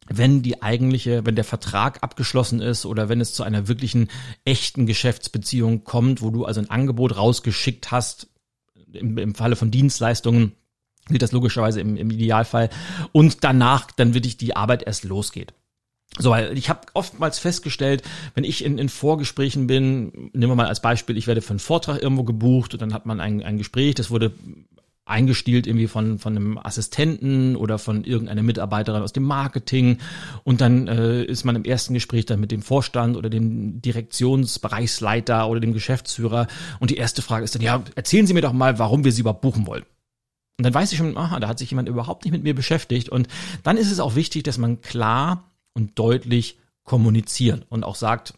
wenn 0.08 0.42
die 0.42 0.62
eigentliche, 0.62 1.26
wenn 1.26 1.36
der 1.36 1.44
Vertrag 1.44 2.04
abgeschlossen 2.04 2.62
ist 2.62 2.86
oder 2.86 3.10
wenn 3.10 3.22
es 3.22 3.34
zu 3.34 3.44
einer 3.44 3.68
wirklichen 3.68 4.10
echten 4.44 4.86
Geschäftsbeziehung 4.86 5.84
kommt, 5.84 6.22
wo 6.22 6.30
du 6.30 6.46
also 6.46 6.60
ein 6.60 6.70
Angebot 6.70 7.18
rausgeschickt 7.18 7.92
hast, 7.92 8.28
im, 8.94 9.18
im 9.18 9.36
Falle 9.36 9.56
von 9.56 9.72
Dienstleistungen, 9.72 10.54
sieht 11.10 11.22
das 11.22 11.32
logischerweise 11.32 11.82
im, 11.82 11.98
im 11.98 12.10
Idealfall. 12.10 12.70
Und 13.12 13.44
danach 13.44 13.92
dann 13.92 14.14
wirklich 14.14 14.38
die 14.38 14.56
Arbeit 14.56 14.84
erst 14.84 15.04
losgeht. 15.04 15.54
So, 16.18 16.32
weil 16.32 16.58
ich 16.58 16.70
habe 16.70 16.82
oftmals 16.94 17.40
festgestellt, 17.40 18.04
wenn 18.36 18.46
ich 18.46 18.64
in, 18.64 18.78
in 18.78 18.90
Vorgesprächen 18.90 19.68
bin, 19.68 20.30
nehmen 20.34 20.52
wir 20.52 20.56
mal 20.56 20.68
als 20.68 20.82
Beispiel, 20.82 21.18
ich 21.18 21.28
werde 21.28 21.42
für 21.42 21.50
einen 21.50 21.60
Vortrag 21.60 22.02
irgendwo 22.02 22.24
gebucht 22.24 22.74
und 22.74 22.82
dann 22.82 22.94
hat 22.94 23.06
man 23.06 23.20
ein, 23.20 23.44
ein 23.44 23.58
Gespräch, 23.58 23.96
das 23.96 24.12
wurde 24.12 24.32
eingestielt 25.04 25.68
irgendwie 25.68 25.88
von, 25.88 26.18
von 26.18 26.36
einem 26.36 26.58
Assistenten 26.58 27.56
oder 27.56 27.78
von 27.78 28.06
irgendeiner 28.06 28.42
Mitarbeiterin 28.42 29.04
aus 29.04 29.14
dem 29.14 29.24
Marketing 29.24 30.00
und 30.44 30.62
dann 30.62 30.88
äh, 30.88 31.24
ist 31.24 31.44
man 31.44 31.56
im 31.56 31.64
ersten 31.64 31.94
Gespräch 31.94 32.26
dann 32.26 32.40
mit 32.40 32.52
dem 32.52 32.64
Vorstand 32.64 33.16
oder 33.16 33.30
dem 33.30 33.82
Direktionsbereichsleiter 33.82 35.48
oder 35.48 35.60
dem 35.60 35.74
Geschäftsführer 35.74 36.48
und 36.80 36.90
die 36.90 36.98
erste 36.98 37.22
Frage 37.22 37.44
ist 37.44 37.54
dann, 37.54 37.62
ja, 37.62 37.84
erzählen 37.96 38.26
Sie 38.26 38.34
mir 38.34 38.42
doch 38.42 38.54
mal, 38.54 38.80
warum 38.80 39.04
wir 39.04 39.12
Sie 39.12 39.22
überhaupt 39.22 39.42
buchen 39.42 39.68
wollen. 39.68 39.84
Und 40.58 40.64
dann 40.64 40.74
weiß 40.74 40.92
ich 40.92 40.98
schon, 40.98 41.18
aha, 41.18 41.40
da 41.40 41.48
hat 41.48 41.60
sich 41.60 41.70
jemand 41.70 41.90
überhaupt 41.90 42.24
nicht 42.24 42.32
mit 42.32 42.44
mir 42.44 42.56
beschäftigt. 42.56 43.10
Und 43.10 43.28
dann 43.64 43.78
ist 43.78 43.92
es 43.92 44.00
auch 44.00 44.16
wichtig, 44.16 44.44
dass 44.44 44.58
man 44.58 44.82
klar 44.82 45.52
und 45.74 46.00
deutlich 46.00 46.58
kommuniziert 46.84 47.66
und 47.70 47.84
auch 47.84 47.96
sagt, 47.96 48.36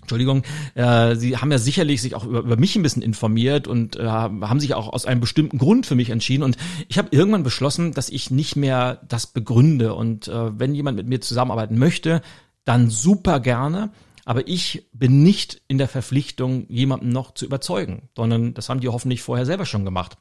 Entschuldigung, 0.00 0.42
äh, 0.74 1.14
Sie 1.14 1.36
haben 1.36 1.52
ja 1.52 1.58
sicherlich 1.58 2.02
sich 2.02 2.16
auch 2.16 2.24
über, 2.24 2.40
über 2.40 2.56
mich 2.56 2.74
ein 2.74 2.82
bisschen 2.82 3.02
informiert 3.02 3.68
und 3.68 3.94
äh, 3.96 4.04
haben 4.04 4.58
sich 4.58 4.74
auch 4.74 4.92
aus 4.92 5.06
einem 5.06 5.20
bestimmten 5.20 5.58
Grund 5.58 5.86
für 5.86 5.94
mich 5.94 6.10
entschieden. 6.10 6.42
Und 6.42 6.56
ich 6.88 6.98
habe 6.98 7.08
irgendwann 7.12 7.44
beschlossen, 7.44 7.92
dass 7.92 8.08
ich 8.08 8.32
nicht 8.32 8.56
mehr 8.56 9.00
das 9.06 9.28
begründe. 9.28 9.94
Und 9.94 10.26
äh, 10.26 10.58
wenn 10.58 10.74
jemand 10.74 10.96
mit 10.96 11.06
mir 11.06 11.20
zusammenarbeiten 11.20 11.78
möchte, 11.78 12.20
dann 12.64 12.90
super 12.90 13.38
gerne. 13.38 13.92
Aber 14.24 14.48
ich 14.48 14.88
bin 14.92 15.22
nicht 15.22 15.62
in 15.68 15.78
der 15.78 15.88
Verpflichtung, 15.88 16.66
jemanden 16.68 17.10
noch 17.10 17.34
zu 17.34 17.44
überzeugen, 17.44 18.08
sondern 18.16 18.54
das 18.54 18.68
haben 18.68 18.80
die 18.80 18.88
hoffentlich 18.88 19.22
vorher 19.22 19.46
selber 19.46 19.66
schon 19.66 19.84
gemacht. 19.84 20.16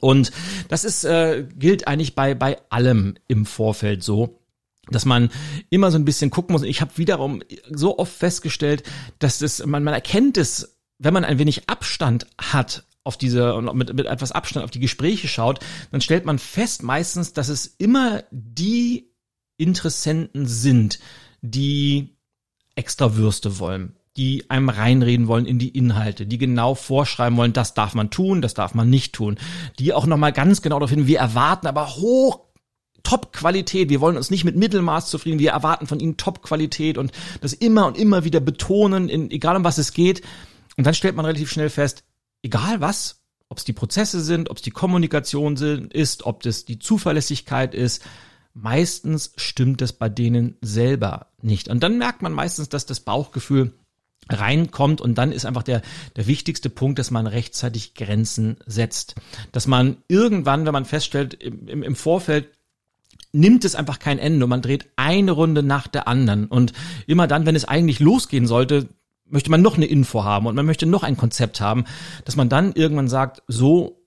Und 0.00 0.30
das 0.68 0.84
ist 0.84 1.04
äh, 1.04 1.46
gilt 1.56 1.88
eigentlich 1.88 2.14
bei 2.14 2.34
bei 2.34 2.58
allem 2.70 3.14
im 3.28 3.46
Vorfeld 3.46 4.02
so 4.02 4.38
dass 4.90 5.04
man 5.04 5.30
immer 5.68 5.90
so 5.90 5.98
ein 5.98 6.06
bisschen 6.06 6.30
gucken 6.30 6.54
muss. 6.54 6.62
Ich 6.62 6.80
habe 6.80 6.96
wiederum 6.96 7.42
so 7.70 7.98
oft 7.98 8.12
festgestellt, 8.12 8.84
dass 9.18 9.38
das 9.38 9.64
man 9.66 9.84
man 9.84 9.92
erkennt 9.92 10.38
es, 10.38 10.78
wenn 10.98 11.14
man 11.14 11.24
ein 11.24 11.38
wenig 11.38 11.68
Abstand 11.68 12.26
hat 12.38 12.84
auf 13.04 13.16
diese 13.16 13.54
und 13.54 13.74
mit, 13.76 13.94
mit 13.94 14.06
etwas 14.06 14.32
Abstand 14.32 14.64
auf 14.64 14.70
die 14.70 14.80
Gespräche 14.80 15.28
schaut, 15.28 15.60
dann 15.90 16.00
stellt 16.00 16.26
man 16.26 16.38
fest 16.38 16.82
meistens, 16.82 17.32
dass 17.32 17.48
es 17.48 17.66
immer 17.66 18.24
die 18.30 19.10
Interessenten 19.56 20.46
sind, 20.46 20.98
die 21.40 22.16
extra 22.74 23.16
Würste 23.16 23.58
wollen, 23.58 23.97
die 24.18 24.50
einem 24.50 24.68
reinreden 24.68 25.28
wollen 25.28 25.46
in 25.46 25.58
die 25.58 25.68
Inhalte, 25.68 26.26
die 26.26 26.38
genau 26.38 26.74
vorschreiben 26.74 27.38
wollen, 27.38 27.52
das 27.52 27.72
darf 27.72 27.94
man 27.94 28.10
tun, 28.10 28.42
das 28.42 28.52
darf 28.52 28.74
man 28.74 28.90
nicht 28.90 29.14
tun, 29.14 29.38
die 29.78 29.94
auch 29.94 30.06
nochmal 30.06 30.32
ganz 30.32 30.60
genau 30.60 30.76
darauf 30.76 30.90
hin, 30.90 31.06
wir 31.06 31.20
erwarten 31.20 31.68
aber 31.68 31.96
hoch 31.96 32.40
Top-Qualität. 33.04 33.88
Wir 33.88 34.00
wollen 34.00 34.16
uns 34.18 34.30
nicht 34.30 34.44
mit 34.44 34.56
Mittelmaß 34.56 35.08
zufrieden. 35.08 35.38
Wir 35.38 35.52
erwarten 35.52 35.86
von 35.86 36.00
ihnen 36.00 36.18
Top-Qualität 36.18 36.98
und 36.98 37.12
das 37.40 37.54
immer 37.54 37.86
und 37.86 37.96
immer 37.96 38.24
wieder 38.24 38.40
betonen, 38.40 39.08
in, 39.08 39.30
egal 39.30 39.56
um 39.56 39.64
was 39.64 39.78
es 39.78 39.92
geht. 39.92 40.20
Und 40.76 40.86
dann 40.86 40.94
stellt 40.94 41.16
man 41.16 41.24
relativ 41.24 41.50
schnell 41.50 41.70
fest, 41.70 42.04
egal 42.42 42.80
was, 42.82 43.22
ob 43.48 43.58
es 43.58 43.64
die 43.64 43.72
Prozesse 43.72 44.20
sind, 44.20 44.50
ob 44.50 44.58
es 44.58 44.62
die 44.62 44.72
Kommunikation 44.72 45.56
sind, 45.56 45.94
ist, 45.94 46.26
ob 46.26 46.42
das 46.42 46.66
die 46.66 46.78
Zuverlässigkeit 46.78 47.74
ist, 47.74 48.04
meistens 48.52 49.32
stimmt 49.36 49.80
es 49.80 49.92
bei 49.92 50.08
denen 50.08 50.56
selber 50.60 51.28
nicht. 51.40 51.68
Und 51.68 51.82
dann 51.82 51.96
merkt 51.96 52.20
man 52.20 52.32
meistens, 52.32 52.68
dass 52.68 52.84
das 52.84 53.00
Bauchgefühl 53.00 53.72
reinkommt 54.28 55.00
und 55.00 55.16
dann 55.16 55.32
ist 55.32 55.44
einfach 55.44 55.62
der, 55.62 55.82
der 56.16 56.26
wichtigste 56.26 56.70
Punkt, 56.70 56.98
dass 56.98 57.10
man 57.10 57.26
rechtzeitig 57.26 57.94
Grenzen 57.94 58.56
setzt. 58.66 59.14
Dass 59.52 59.66
man 59.66 59.98
irgendwann, 60.08 60.66
wenn 60.66 60.72
man 60.72 60.84
feststellt, 60.84 61.34
im, 61.34 61.82
im 61.82 61.96
Vorfeld 61.96 62.48
nimmt 63.32 63.64
es 63.64 63.74
einfach 63.74 63.98
kein 63.98 64.18
Ende 64.18 64.44
und 64.44 64.50
man 64.50 64.62
dreht 64.62 64.88
eine 64.96 65.32
Runde 65.32 65.62
nach 65.62 65.86
der 65.86 66.08
anderen 66.08 66.46
und 66.46 66.72
immer 67.06 67.26
dann, 67.26 67.46
wenn 67.46 67.56
es 67.56 67.66
eigentlich 67.66 68.00
losgehen 68.00 68.46
sollte, 68.46 68.88
möchte 69.26 69.50
man 69.50 69.62
noch 69.62 69.76
eine 69.76 69.86
Info 69.86 70.24
haben 70.24 70.46
und 70.46 70.54
man 70.54 70.66
möchte 70.66 70.86
noch 70.86 71.02
ein 71.02 71.16
Konzept 71.16 71.60
haben, 71.60 71.84
dass 72.24 72.36
man 72.36 72.48
dann 72.48 72.72
irgendwann 72.72 73.08
sagt, 73.08 73.42
so 73.46 73.98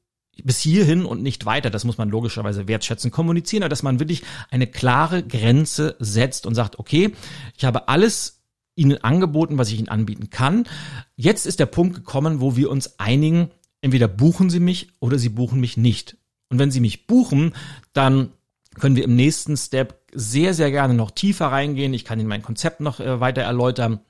bis 0.43 0.59
hierhin 0.59 1.05
und 1.05 1.21
nicht 1.21 1.45
weiter. 1.45 1.69
Das 1.69 1.83
muss 1.83 1.97
man 1.97 2.09
logischerweise 2.09 2.67
wertschätzen, 2.67 3.11
kommunizieren, 3.11 3.63
aber 3.63 3.69
dass 3.69 3.83
man 3.83 3.99
wirklich 3.99 4.23
eine 4.49 4.65
klare 4.67 5.23
Grenze 5.23 5.95
setzt 5.99 6.45
und 6.45 6.55
sagt, 6.55 6.79
okay, 6.79 7.11
ich 7.57 7.65
habe 7.65 7.87
alles 7.87 8.40
ihnen 8.81 9.03
angeboten, 9.03 9.57
was 9.57 9.69
ich 9.71 9.79
ihnen 9.79 9.89
anbieten 9.89 10.29
kann. 10.29 10.65
Jetzt 11.15 11.45
ist 11.45 11.59
der 11.59 11.67
Punkt 11.67 11.95
gekommen, 11.95 12.41
wo 12.41 12.55
wir 12.55 12.69
uns 12.69 12.99
einigen, 12.99 13.51
entweder 13.81 14.07
buchen 14.07 14.49
sie 14.49 14.59
mich 14.59 14.89
oder 14.99 15.17
sie 15.17 15.29
buchen 15.29 15.59
mich 15.59 15.77
nicht. 15.77 16.17
Und 16.49 16.59
wenn 16.59 16.71
sie 16.71 16.81
mich 16.81 17.07
buchen, 17.07 17.53
dann 17.93 18.31
können 18.75 18.95
wir 18.95 19.03
im 19.03 19.15
nächsten 19.15 19.55
Step 19.55 20.01
sehr, 20.13 20.53
sehr 20.53 20.71
gerne 20.71 20.93
noch 20.93 21.11
tiefer 21.11 21.47
reingehen. 21.47 21.93
Ich 21.93 22.05
kann 22.05 22.19
Ihnen 22.19 22.29
mein 22.29 22.41
Konzept 22.41 22.81
noch 22.81 22.99
äh, 22.99 23.19
weiter 23.19 23.41
erläutern. 23.41 24.01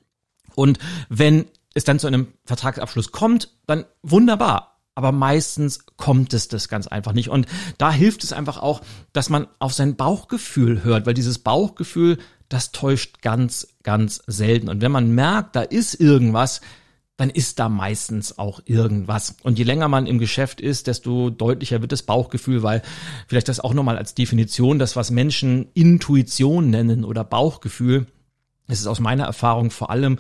Und 0.56 0.80
wenn 1.10 1.46
es 1.74 1.84
dann 1.84 2.00
zu 2.00 2.08
einem 2.08 2.28
Vertragsabschluss 2.46 3.12
kommt, 3.12 3.50
dann 3.68 3.86
wunderbar. 4.02 4.80
Aber 4.94 5.12
meistens 5.12 5.86
kommt 5.98 6.34
es 6.34 6.48
das 6.48 6.68
ganz 6.68 6.88
einfach 6.88 7.14
nicht. 7.14 7.30
Und 7.30 7.48
da 7.78 7.92
hilft 7.92 8.24
es 8.24 8.34
einfach 8.34 8.58
auch, 8.58 8.82
dass 9.14 9.30
man 9.30 9.48
auf 9.60 9.74
sein 9.74 9.96
Bauchgefühl 9.96 10.84
hört, 10.84 11.06
weil 11.06 11.14
dieses 11.14 11.40
Bauchgefühl, 11.40 12.18
das 12.52 12.72
täuscht 12.72 13.22
ganz, 13.22 13.68
ganz 13.84 14.22
selten. 14.28 14.70
Und 14.70 14.82
wenn 14.82 14.92
man 14.92 15.12
merkt, 15.12 15.56
da 15.56 15.62
ist 15.62 15.94
irgendwas, 15.96 16.62
dann 17.16 17.30
ist 17.30 17.60
da 17.60 17.70
meistens 17.70 18.38
auch 18.40 18.62
irgendwas. 18.66 19.36
Und 19.44 19.58
je 19.58 19.64
länger 19.64 19.88
man 19.88 20.08
im 20.08 20.20
Geschäft 20.20 20.60
ist, 20.60 20.88
desto 20.88 21.30
deutlicher 21.30 21.82
wird 21.82 21.92
das 21.92 22.04
Bauchgefühl, 22.04 22.64
weil 22.64 22.82
vielleicht 23.28 23.48
das 23.48 23.60
auch 23.60 23.74
nochmal 23.74 23.98
als 23.98 24.16
Definition, 24.16 24.80
das 24.80 24.96
was 24.96 25.12
Menschen 25.12 25.68
Intuition 25.74 26.70
nennen 26.70 27.06
oder 27.06 27.24
Bauchgefühl, 27.24 28.08
es 28.68 28.80
ist 28.80 28.88
aus 28.88 29.00
meiner 29.00 29.26
Erfahrung 29.26 29.70
vor 29.70 29.90
allem 29.90 30.18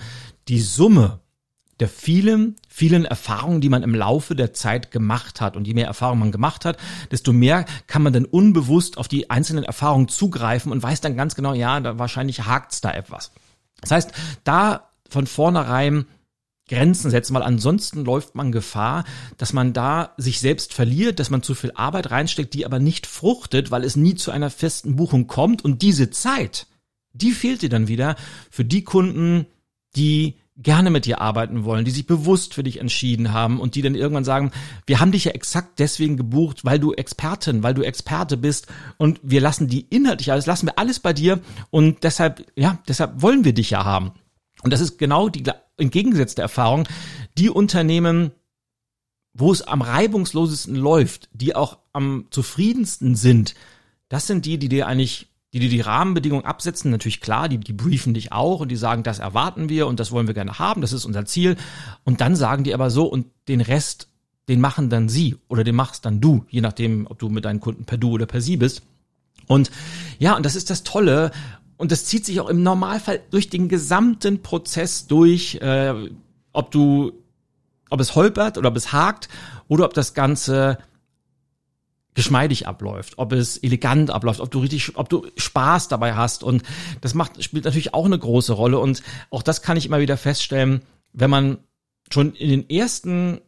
die 0.48 0.60
Summe 0.60 1.20
der 1.82 1.89
vielen, 1.89 2.56
vielen 2.70 3.06
Erfahrungen, 3.06 3.60
die 3.60 3.70
man 3.70 3.82
im 3.82 3.96
Laufe 3.96 4.36
der 4.36 4.54
Zeit 4.54 4.91
gemacht 4.91 5.41
hat. 5.41 5.58
Und 5.58 5.67
je 5.67 5.74
mehr 5.74 5.88
Erfahrung 5.88 6.20
man 6.20 6.32
gemacht 6.32 6.63
hat, 6.63 6.78
desto 7.10 7.34
mehr 7.34 7.65
kann 7.88 8.04
man 8.04 8.13
dann 8.13 8.26
unbewusst 8.26 9.00
auf 9.00 9.08
die 9.08 9.32
einzelnen 9.32 9.63
Erfahrungen 9.63 10.08
zugreifen 10.08 10.72
und 10.72 10.84
weiß 10.84 11.02
dann 11.02 11.17
ganz 11.17 11.36
genau, 11.36 11.54
ja, 11.54 11.80
da 11.80 11.98
wahrscheinlich 11.98 12.46
hakt's 12.46 12.82
da 12.82 12.91
etwas. 12.91 13.32
Das 13.82 13.91
heißt, 13.91 14.12
da 14.44 14.91
von 15.10 15.26
vornherein 15.26 16.06
Grenzen 16.70 17.10
setzen, 17.10 17.34
weil 17.34 17.41
ansonsten 17.41 18.06
läuft 18.06 18.36
man 18.36 18.52
Gefahr, 18.52 19.04
dass 19.38 19.52
man 19.52 19.74
da 19.74 20.13
sich 20.17 20.39
selbst 20.39 20.74
verliert, 20.74 21.20
dass 21.20 21.32
man 21.32 21.41
zu 21.41 21.56
viel 21.56 21.72
Arbeit 21.74 22.12
reinsteckt, 22.12 22.54
die 22.54 22.65
aber 22.65 22.80
nicht 22.80 23.08
fruchtet, 23.08 23.72
weil 23.72 23.84
es 23.84 23.96
nie 23.96 24.13
zu 24.13 24.30
einer 24.30 24.52
festen 24.52 24.96
Buchung 24.96 25.26
kommt 25.26 25.65
und 25.65 25.82
diese 25.82 26.12
Zeit, 26.12 26.67
die 27.12 27.32
fehlt 27.32 27.63
dir 27.63 27.70
dann 27.70 27.88
wieder 27.88 28.15
für 28.52 28.63
die 28.63 28.84
Kunden, 28.84 29.48
die 29.96 30.36
gerne 30.58 30.90
mit 30.90 31.06
dir 31.06 31.22
arbeiten 31.22 31.64
wollen, 31.64 31.86
die 31.86 31.92
sich 31.92 32.06
bewusst 32.06 32.54
für 32.54 32.64
dich 32.64 32.80
entschieden 32.80 33.32
haben 33.32 33.60
und 33.60 33.76
die 33.76 33.82
dann 33.82 33.96
irgendwann 33.96 34.26
sagen, 34.26 34.52
wir 34.86 35.00
haben 35.00 35.12
dich 35.12 35.26
ja 35.26 35.32
exakt 35.32 35.80
deswegen 35.80 36.18
gebucht, 36.18 36.66
weil 36.66 36.80
du 36.80 36.94
Expertin, 36.94 37.64
weil 37.64 37.74
du 37.74 37.82
Experte 37.82 38.38
bist 38.38 38.68
und 38.98 39.20
wir 39.24 39.42
lassen 39.42 39.68
die 39.68 39.82
inhaltlich 39.90 40.32
alles, 40.32 40.46
lassen 40.46 40.68
wir 40.68 40.78
alles 40.78 41.00
bei 41.00 41.14
dir 41.14 41.40
und 41.70 42.04
deshalb, 42.04 42.46
ja, 42.56 42.80
deshalb 42.88 43.22
wollen 43.22 43.44
wir 43.46 43.54
dich 43.54 43.72
ja 43.72 43.86
haben. 43.86 44.12
Und 44.62 44.72
das 44.74 44.82
ist 44.82 44.98
genau 44.98 45.30
die 45.30 45.44
entgegengesetzte 45.78 46.42
Erfahrung. 46.42 46.88
Die 47.38 47.50
Unternehmen, 47.50 48.32
wo 49.34 49.52
es 49.52 49.62
am 49.62 49.82
reibungslosesten 49.82 50.76
läuft, 50.76 51.30
die 51.34 51.56
auch 51.56 51.80
am 51.94 52.28
zufriedensten 52.30 53.16
sind, 53.16 53.56
das 54.10 54.28
sind 54.28 54.46
die, 54.46 54.58
die 54.58 54.70
dir 54.70 54.88
eigentlich, 54.88 55.31
die 55.54 55.60
dir 55.60 55.70
die 55.70 55.82
Rahmenbedingungen 55.82 56.46
absetzen. 56.46 56.92
Natürlich 56.92 57.22
klar, 57.22 57.50
die, 57.50 57.58
die 57.58 57.74
briefen 57.74 58.14
dich 58.14 58.32
auch 58.32 58.62
und 58.62 58.70
die 58.70 58.78
sagen, 58.78 59.04
das 59.04 59.20
erwarten 59.20 59.70
wir 59.70 59.88
und 59.88 60.00
das 60.00 60.12
wollen 60.12 60.28
wir 60.28 60.34
gerne 60.34 60.60
haben, 60.60 60.82
das 60.82 60.94
ist 60.94 61.06
unser 61.06 61.26
Ziel. 61.26 61.58
Und 62.04 62.22
dann 62.22 62.36
sagen 62.36 62.64
die 62.64 62.74
aber 62.74 62.90
so 62.90 63.06
und 63.06 63.28
den 63.48 63.62
Rest, 63.62 64.08
den 64.48 64.62
machen 64.62 64.90
dann 64.90 65.10
sie 65.10 65.38
oder 65.48 65.64
den 65.64 65.76
machst 65.76 66.06
dann 66.06 66.22
du, 66.22 66.46
je 66.50 66.62
nachdem, 66.62 67.08
ob 67.08 67.20
du 67.20 67.30
mit 67.30 67.46
deinen 67.46 67.60
Kunden 67.60 67.86
per 67.86 67.98
du 67.98 68.12
oder 68.12 68.26
per 68.26 68.42
sie 68.42 68.58
bist. 68.58 68.84
Und 69.48 69.72
ja, 70.20 70.36
und 70.36 70.46
das 70.46 70.56
ist 70.56 70.70
das 70.70 70.84
Tolle 70.84 71.32
und 71.78 71.92
das 71.92 72.06
zieht 72.06 72.26
sich 72.26 72.40
auch 72.40 72.48
im 72.48 72.64
Normalfall 72.64 73.22
durch 73.32 73.50
den 73.50 73.68
gesamten 73.68 74.42
Prozess 74.42 75.08
durch, 75.08 75.56
äh, 75.56 75.94
ob 76.54 76.72
du, 76.72 77.12
ob 77.90 78.00
es 78.00 78.16
holpert 78.16 78.58
oder 78.58 78.70
ob 78.70 78.78
es 78.78 78.94
hakt 78.94 79.30
oder 79.68 79.86
ob 79.86 79.94
das 79.94 80.14
Ganze 80.14 80.78
geschmeidig 82.13 82.67
abläuft, 82.67 83.17
ob 83.17 83.32
es 83.32 83.58
elegant 83.58 84.10
abläuft, 84.10 84.41
ob 84.41 84.52
du 84.52 84.60
richtig, 84.60 84.97
ob 84.97 85.10
du 85.10 85.28
Spaß 85.38 85.88
dabei 85.88 86.15
hast. 86.15 86.43
Und 86.43 86.63
das 87.00 87.13
macht, 87.13 87.43
spielt 87.43 87.65
natürlich 87.65 87.93
auch 87.93 88.06
eine 88.06 88.19
große 88.19 88.54
Rolle. 88.54 88.80
Und 88.80 89.02
auch 89.30 89.43
das 89.43 89.62
kann 89.62 89.78
ich 89.78 89.86
immer 89.86 90.00
wieder 90.00 90.17
feststellen, 90.17 90.82
wenn 91.13 91.30
man 91.30 91.58
schon 92.12 92.34
in 92.34 92.50
den 92.50 92.69
ersten 92.69 93.39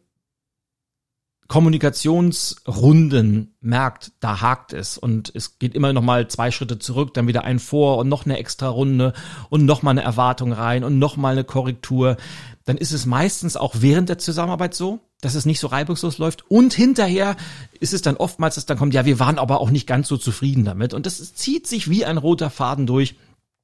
Kommunikationsrunden 1.46 3.54
merkt, 3.60 4.12
da 4.20 4.40
hakt 4.40 4.72
es. 4.72 4.96
Und 4.96 5.30
es 5.34 5.58
geht 5.58 5.74
immer 5.74 5.92
noch 5.92 6.02
mal 6.02 6.26
zwei 6.28 6.50
Schritte 6.50 6.78
zurück, 6.78 7.12
dann 7.14 7.26
wieder 7.26 7.44
ein 7.44 7.58
vor 7.58 7.98
und 7.98 8.08
noch 8.08 8.24
eine 8.24 8.38
extra 8.38 8.68
Runde 8.68 9.12
und 9.50 9.66
noch 9.66 9.82
mal 9.82 9.90
eine 9.90 10.02
Erwartung 10.02 10.52
rein 10.52 10.84
und 10.84 10.98
noch 10.98 11.18
mal 11.18 11.32
eine 11.32 11.44
Korrektur, 11.44 12.16
dann 12.64 12.78
ist 12.78 12.92
es 12.92 13.04
meistens 13.04 13.58
auch 13.58 13.74
während 13.78 14.08
der 14.08 14.18
Zusammenarbeit 14.18 14.74
so, 14.74 15.00
dass 15.24 15.34
es 15.34 15.46
nicht 15.46 15.60
so 15.60 15.68
reibungslos 15.68 16.18
läuft. 16.18 16.50
Und 16.50 16.74
hinterher 16.74 17.36
ist 17.80 17.94
es 17.94 18.02
dann 18.02 18.16
oftmals, 18.16 18.56
dass 18.56 18.66
dann 18.66 18.78
kommt, 18.78 18.94
ja, 18.94 19.04
wir 19.04 19.18
waren 19.18 19.38
aber 19.38 19.60
auch 19.60 19.70
nicht 19.70 19.86
ganz 19.86 20.08
so 20.08 20.16
zufrieden 20.16 20.64
damit. 20.64 20.94
Und 20.94 21.06
das 21.06 21.34
zieht 21.34 21.66
sich 21.66 21.88
wie 21.88 22.04
ein 22.04 22.18
roter 22.18 22.50
Faden 22.50 22.86
durch. 22.86 23.16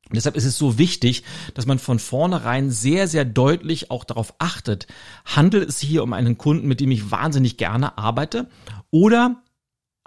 Und 0.08 0.16
deshalb 0.16 0.36
ist 0.36 0.44
es 0.44 0.58
so 0.58 0.78
wichtig, 0.78 1.22
dass 1.54 1.66
man 1.66 1.78
von 1.78 1.98
vornherein 1.98 2.70
sehr, 2.70 3.06
sehr 3.06 3.24
deutlich 3.24 3.90
auch 3.90 4.04
darauf 4.04 4.34
achtet, 4.38 4.88
handelt 5.24 5.68
es 5.68 5.78
hier 5.78 6.02
um 6.02 6.12
einen 6.12 6.36
Kunden, 6.36 6.66
mit 6.66 6.80
dem 6.80 6.90
ich 6.90 7.10
wahnsinnig 7.10 7.58
gerne 7.58 7.96
arbeite 7.96 8.48
oder 8.90 9.42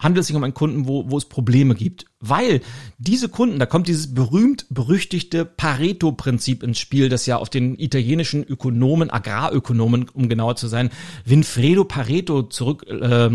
handelt 0.04 0.22
es 0.22 0.28
sich 0.28 0.36
um 0.36 0.44
einen 0.44 0.54
Kunden, 0.54 0.88
wo, 0.88 1.10
wo 1.10 1.18
es 1.18 1.26
Probleme 1.26 1.74
gibt. 1.74 2.06
Weil 2.20 2.62
diese 2.98 3.30
Kunden, 3.30 3.60
da 3.60 3.66
kommt 3.66 3.88
dieses 3.88 4.14
berühmt 4.14 4.68
berüchtigte 4.70 5.46
Pareto-Prinzip 5.46 6.62
ins 6.62 6.80
Spiel, 6.80 7.10
das 7.10 7.26
ja 7.26 7.38
auf 7.38 7.50
den 7.50 7.80
italienischen 7.80 8.44
Ökonomen, 8.44 9.10
Agrarökonomen, 9.10 10.10
um 10.10 10.30
genauer 10.30 10.56
zu 10.56 10.68
sein, 10.68 10.90
Winfredo 11.26 11.86
Pareto 11.86 12.44
zurück 12.44 12.86
äh, 12.88 13.30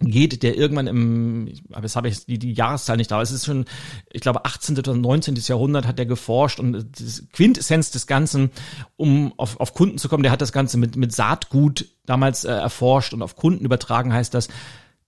geht, 0.00 0.42
der 0.42 0.56
irgendwann 0.56 0.86
im, 0.86 1.52
aber 1.72 1.82
jetzt 1.82 1.96
habe 1.96 2.08
ich 2.08 2.24
die, 2.24 2.38
die 2.38 2.54
Jahreszahl 2.54 2.96
nicht 2.96 3.10
da, 3.10 3.20
es 3.20 3.32
ist 3.32 3.44
schon, 3.44 3.66
ich 4.10 4.22
glaube, 4.22 4.44
18. 4.46 4.78
oder 4.78 4.94
19. 4.94 5.34
Jahrhundert 5.36 5.86
hat 5.86 5.98
er 5.98 6.06
geforscht 6.06 6.58
und 6.58 6.86
das 6.98 7.24
Quintessenz 7.32 7.90
des 7.90 8.06
Ganzen, 8.06 8.50
um 8.96 9.34
auf, 9.36 9.60
auf 9.60 9.74
Kunden 9.74 9.98
zu 9.98 10.08
kommen, 10.08 10.22
der 10.22 10.32
hat 10.32 10.40
das 10.40 10.52
Ganze 10.52 10.78
mit, 10.78 10.96
mit 10.96 11.12
Saatgut 11.12 11.86
damals 12.06 12.44
äh, 12.44 12.50
erforscht 12.50 13.12
und 13.12 13.22
auf 13.22 13.36
Kunden 13.36 13.64
übertragen 13.64 14.12
heißt 14.12 14.32
das, 14.32 14.48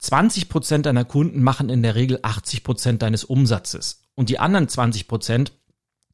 20 0.02 0.48
Prozent 0.48 0.86
deiner 0.86 1.04
Kunden 1.04 1.42
machen 1.42 1.68
in 1.68 1.82
der 1.82 1.94
Regel 1.94 2.18
80 2.22 2.64
Prozent 2.64 3.02
deines 3.02 3.24
Umsatzes. 3.24 4.02
Und 4.14 4.28
die 4.28 4.38
anderen 4.38 4.68
20 4.68 5.08
Prozent 5.08 5.52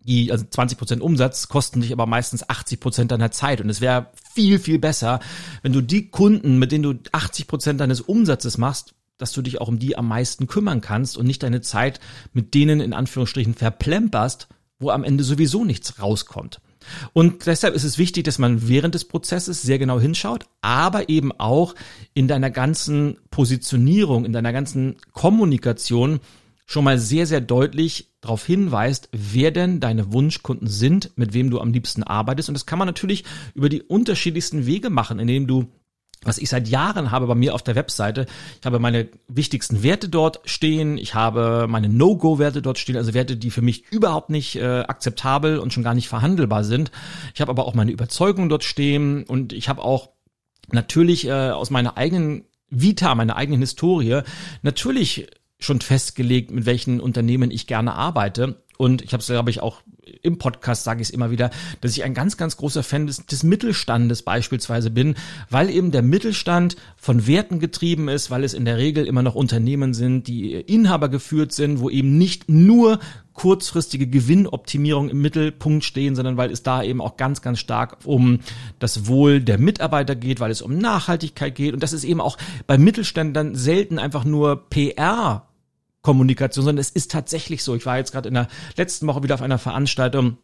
die, 0.00 0.32
also 0.32 0.44
20 0.48 0.78
Prozent 0.78 1.02
Umsatz 1.02 1.48
kosten 1.48 1.80
dich 1.80 1.92
aber 1.92 2.06
meistens 2.06 2.48
80 2.48 2.80
Prozent 2.80 3.10
deiner 3.10 3.30
Zeit. 3.30 3.60
Und 3.60 3.68
es 3.68 3.80
wäre 3.80 4.10
viel, 4.32 4.58
viel 4.58 4.78
besser, 4.78 5.20
wenn 5.62 5.72
du 5.72 5.82
die 5.82 6.08
Kunden, 6.08 6.58
mit 6.58 6.72
denen 6.72 6.84
du 6.84 6.94
80 7.12 7.46
Prozent 7.46 7.80
deines 7.80 8.00
Umsatzes 8.00 8.56
machst, 8.58 8.94
dass 9.18 9.32
du 9.32 9.42
dich 9.42 9.60
auch 9.60 9.68
um 9.68 9.78
die 9.78 9.98
am 9.98 10.08
meisten 10.08 10.46
kümmern 10.46 10.80
kannst 10.80 11.18
und 11.18 11.26
nicht 11.26 11.42
deine 11.42 11.60
Zeit 11.60 12.00
mit 12.32 12.54
denen 12.54 12.80
in 12.80 12.92
Anführungsstrichen 12.92 13.54
verplemperst, 13.54 14.48
wo 14.78 14.90
am 14.90 15.04
Ende 15.04 15.24
sowieso 15.24 15.64
nichts 15.64 16.00
rauskommt. 16.00 16.60
Und 17.12 17.46
deshalb 17.46 17.74
ist 17.74 17.84
es 17.84 17.98
wichtig, 17.98 18.24
dass 18.24 18.38
man 18.38 18.68
während 18.68 18.94
des 18.94 19.04
Prozesses 19.04 19.62
sehr 19.62 19.78
genau 19.78 20.00
hinschaut, 20.00 20.46
aber 20.60 21.08
eben 21.08 21.32
auch 21.32 21.74
in 22.14 22.28
deiner 22.28 22.50
ganzen 22.50 23.18
Positionierung, 23.30 24.24
in 24.24 24.32
deiner 24.32 24.52
ganzen 24.52 24.96
Kommunikation 25.12 26.20
schon 26.66 26.84
mal 26.84 26.98
sehr, 26.98 27.26
sehr 27.26 27.40
deutlich 27.40 28.10
darauf 28.20 28.44
hinweist, 28.44 29.08
wer 29.12 29.50
denn 29.50 29.80
deine 29.80 30.12
Wunschkunden 30.12 30.68
sind, 30.68 31.12
mit 31.16 31.32
wem 31.32 31.48
du 31.48 31.60
am 31.60 31.72
liebsten 31.72 32.02
arbeitest. 32.02 32.50
Und 32.50 32.54
das 32.54 32.66
kann 32.66 32.78
man 32.78 32.86
natürlich 32.86 33.24
über 33.54 33.70
die 33.70 33.82
unterschiedlichsten 33.82 34.66
Wege 34.66 34.90
machen, 34.90 35.18
indem 35.18 35.46
du 35.46 35.68
was 36.24 36.38
ich 36.38 36.48
seit 36.48 36.68
Jahren 36.68 37.10
habe 37.10 37.26
bei 37.26 37.34
mir 37.34 37.54
auf 37.54 37.62
der 37.62 37.76
Webseite. 37.76 38.26
Ich 38.60 38.66
habe 38.66 38.78
meine 38.78 39.08
wichtigsten 39.28 39.82
Werte 39.82 40.08
dort 40.08 40.40
stehen. 40.44 40.98
Ich 40.98 41.14
habe 41.14 41.66
meine 41.68 41.88
No-Go-Werte 41.88 42.60
dort 42.60 42.78
stehen, 42.78 42.96
also 42.96 43.14
Werte, 43.14 43.36
die 43.36 43.50
für 43.50 43.62
mich 43.62 43.84
überhaupt 43.90 44.30
nicht 44.30 44.56
äh, 44.56 44.80
akzeptabel 44.80 45.58
und 45.58 45.72
schon 45.72 45.84
gar 45.84 45.94
nicht 45.94 46.08
verhandelbar 46.08 46.64
sind. 46.64 46.90
Ich 47.34 47.40
habe 47.40 47.50
aber 47.50 47.66
auch 47.66 47.74
meine 47.74 47.92
Überzeugungen 47.92 48.48
dort 48.48 48.64
stehen 48.64 49.22
und 49.24 49.52
ich 49.52 49.68
habe 49.68 49.82
auch 49.82 50.10
natürlich 50.72 51.26
äh, 51.26 51.50
aus 51.50 51.70
meiner 51.70 51.96
eigenen 51.96 52.44
Vita, 52.68 53.14
meiner 53.14 53.36
eigenen 53.36 53.60
Historie, 53.60 54.20
natürlich 54.62 55.28
schon 55.58 55.80
festgelegt, 55.80 56.50
mit 56.50 56.66
welchen 56.66 57.00
Unternehmen 57.00 57.50
ich 57.50 57.66
gerne 57.66 57.94
arbeite. 57.94 58.62
Und 58.76 59.02
ich 59.02 59.12
habe 59.12 59.20
es, 59.20 59.26
glaube 59.26 59.50
ich, 59.50 59.60
auch 59.60 59.82
im 60.22 60.38
Podcast 60.38 60.84
sage 60.84 61.02
ich 61.02 61.08
es 61.08 61.14
immer 61.14 61.30
wieder, 61.30 61.50
dass 61.80 61.92
ich 61.92 62.04
ein 62.04 62.14
ganz, 62.14 62.36
ganz 62.36 62.56
großer 62.56 62.82
Fan 62.82 63.06
des, 63.06 63.26
des 63.26 63.42
Mittelstandes 63.42 64.22
beispielsweise 64.22 64.90
bin, 64.90 65.14
weil 65.50 65.70
eben 65.70 65.90
der 65.90 66.02
Mittelstand 66.02 66.76
von 66.96 67.26
Werten 67.26 67.60
getrieben 67.60 68.08
ist, 68.08 68.30
weil 68.30 68.44
es 68.44 68.54
in 68.54 68.64
der 68.64 68.78
Regel 68.78 69.06
immer 69.06 69.22
noch 69.22 69.34
Unternehmen 69.34 69.94
sind, 69.94 70.28
die 70.28 70.52
Inhaber 70.52 71.08
geführt 71.08 71.52
sind, 71.52 71.80
wo 71.80 71.90
eben 71.90 72.18
nicht 72.18 72.48
nur 72.48 72.98
kurzfristige 73.38 74.08
Gewinnoptimierung 74.08 75.08
im 75.08 75.22
Mittelpunkt 75.22 75.84
stehen, 75.84 76.16
sondern 76.16 76.36
weil 76.36 76.50
es 76.50 76.64
da 76.64 76.82
eben 76.82 77.00
auch 77.00 77.16
ganz, 77.16 77.40
ganz 77.40 77.60
stark 77.60 77.98
um 78.04 78.40
das 78.80 79.06
Wohl 79.06 79.40
der 79.40 79.58
Mitarbeiter 79.58 80.16
geht, 80.16 80.40
weil 80.40 80.50
es 80.50 80.60
um 80.60 80.76
Nachhaltigkeit 80.76 81.54
geht. 81.54 81.72
Und 81.72 81.82
das 81.84 81.92
ist 81.92 82.02
eben 82.02 82.20
auch 82.20 82.36
bei 82.66 82.78
Mittelständlern 82.78 83.54
selten 83.54 84.00
einfach 84.00 84.24
nur 84.24 84.68
PR 84.68 85.47
Kommunikation, 86.02 86.64
sondern 86.64 86.80
es 86.80 86.90
ist 86.90 87.10
tatsächlich 87.10 87.62
so. 87.62 87.74
Ich 87.74 87.86
war 87.86 87.98
jetzt 87.98 88.12
gerade 88.12 88.28
in 88.28 88.34
der 88.34 88.48
letzten 88.76 89.06
Woche 89.06 89.22
wieder 89.22 89.34
auf 89.34 89.42
einer 89.42 89.58
Veranstaltung 89.58 90.38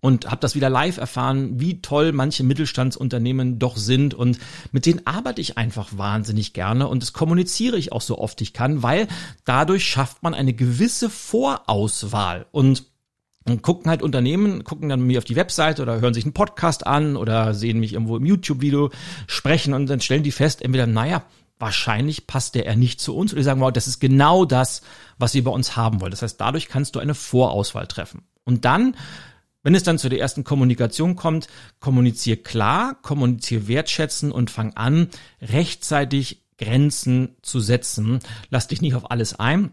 und 0.00 0.30
habe 0.30 0.40
das 0.40 0.54
wieder 0.54 0.70
live 0.70 0.96
erfahren, 0.96 1.60
wie 1.60 1.82
toll 1.82 2.12
manche 2.12 2.42
Mittelstandsunternehmen 2.42 3.58
doch 3.58 3.76
sind 3.76 4.14
und 4.14 4.38
mit 4.72 4.86
denen 4.86 5.06
arbeite 5.06 5.40
ich 5.40 5.58
einfach 5.58 5.90
wahnsinnig 5.96 6.52
gerne 6.52 6.88
und 6.88 7.02
das 7.02 7.12
kommuniziere 7.12 7.76
ich 7.76 7.92
auch 7.92 8.00
so 8.00 8.18
oft 8.18 8.40
ich 8.40 8.52
kann, 8.52 8.82
weil 8.82 9.08
dadurch 9.44 9.84
schafft 9.84 10.22
man 10.22 10.34
eine 10.34 10.54
gewisse 10.54 11.10
Vorauswahl 11.10 12.46
und 12.50 12.86
und 13.46 13.62
gucken 13.62 13.90
halt 13.90 14.02
Unternehmen, 14.02 14.64
gucken 14.64 14.90
dann 14.90 15.00
mir 15.00 15.18
auf 15.18 15.24
die 15.24 15.34
Webseite 15.34 15.80
oder 15.80 16.00
hören 16.00 16.12
sich 16.12 16.24
einen 16.24 16.34
Podcast 16.34 16.86
an 16.86 17.16
oder 17.16 17.54
sehen 17.54 17.80
mich 17.80 17.94
irgendwo 17.94 18.18
im 18.18 18.26
YouTube-Video 18.26 18.90
sprechen 19.26 19.72
und 19.72 19.86
dann 19.86 20.00
stellen 20.00 20.22
die 20.22 20.30
fest, 20.30 20.60
entweder, 20.60 20.86
naja, 20.86 21.24
wahrscheinlich 21.60 22.26
passt 22.26 22.54
der 22.54 22.66
eher 22.66 22.76
nicht 22.76 23.00
zu 23.00 23.14
uns 23.14 23.32
oder 23.32 23.40
die 23.40 23.44
sagen, 23.44 23.60
wow, 23.60 23.72
das 23.72 23.86
ist 23.86 24.00
genau 24.00 24.44
das, 24.44 24.82
was 25.18 25.34
ihr 25.34 25.44
bei 25.44 25.50
uns 25.50 25.76
haben 25.76 26.00
wollt. 26.00 26.12
Das 26.12 26.22
heißt, 26.22 26.40
dadurch 26.40 26.68
kannst 26.68 26.94
du 26.94 27.00
eine 27.00 27.14
Vorauswahl 27.14 27.86
treffen. 27.86 28.22
Und 28.44 28.64
dann 28.64 28.96
wenn 29.62 29.74
es 29.74 29.82
dann 29.82 29.98
zu 29.98 30.08
der 30.08 30.20
ersten 30.20 30.42
Kommunikation 30.42 31.16
kommt, 31.16 31.46
kommunizier 31.80 32.42
klar, 32.42 32.94
kommunizier 33.02 33.68
wertschätzen 33.68 34.32
und 34.32 34.50
fang 34.50 34.72
an, 34.74 35.08
rechtzeitig 35.42 36.44
Grenzen 36.56 37.36
zu 37.42 37.60
setzen. 37.60 38.20
Lass 38.48 38.68
dich 38.68 38.80
nicht 38.80 38.94
auf 38.94 39.10
alles 39.10 39.38
ein 39.38 39.72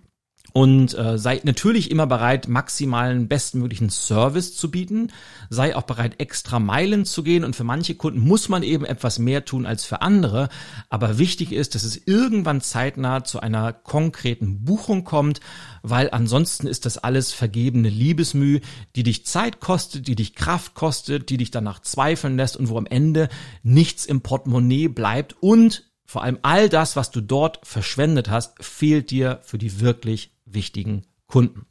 und 0.58 0.98
äh, 0.98 1.20
sei 1.20 1.40
natürlich 1.44 1.92
immer 1.92 2.08
bereit, 2.08 2.48
maximalen 2.48 3.28
bestmöglichen 3.28 3.92
Service 3.92 4.56
zu 4.56 4.72
bieten. 4.72 5.12
Sei 5.52 5.76
auch 5.76 5.84
bereit, 5.84 6.16
extra 6.18 6.58
Meilen 6.58 7.06
zu 7.06 7.22
gehen. 7.22 7.44
Und 7.44 7.56
für 7.56 7.64
manche 7.64 7.94
Kunden 7.94 8.22
muss 8.22 8.50
man 8.50 8.64
eben 8.64 8.84
etwas 8.84 9.20
mehr 9.20 9.46
tun 9.46 9.68
als 9.68 9.86
für 9.86 10.02
andere. 10.02 10.50
Aber 10.90 11.20
wichtig 11.20 11.52
ist, 11.52 11.76
dass 11.76 11.84
es 11.84 12.08
irgendwann 12.08 12.62
zeitnah 12.62 13.24
zu 13.24 13.40
einer 13.40 13.72
konkreten 13.72 14.66
Buchung 14.66 15.04
kommt, 15.04 15.42
weil 15.84 16.10
ansonsten 16.10 16.66
ist 16.66 16.88
das 16.88 16.98
alles 16.98 17.34
vergebene 17.34 17.90
Liebesmüh, 17.90 18.62
die 18.96 19.04
dich 19.04 19.28
Zeit 19.28 19.60
kostet, 19.60 20.08
die 20.08 20.16
dich 20.16 20.34
Kraft 20.34 20.74
kostet, 20.74 21.30
die 21.30 21.38
dich 21.38 21.52
danach 21.52 21.84
zweifeln 21.84 22.36
lässt 22.36 22.58
und 22.58 22.70
wo 22.70 22.80
am 22.80 22.88
Ende 22.88 23.30
nichts 23.62 24.08
im 24.08 24.22
Portemonnaie 24.22 24.88
bleibt 24.88 25.36
und 25.40 25.84
vor 26.08 26.24
allem 26.24 26.40
all 26.42 26.68
das, 26.70 26.96
was 26.96 27.12
du 27.12 27.22
dort 27.22 27.60
verschwendet 27.64 28.30
hast, 28.30 28.64
fehlt 28.64 29.12
dir 29.12 29.42
für 29.44 29.58
die 29.58 29.82
wirklich 29.82 30.32
wichtigen 30.54 31.04
Kunden. 31.28 31.66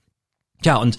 Tja, 0.63 0.77
und 0.77 0.99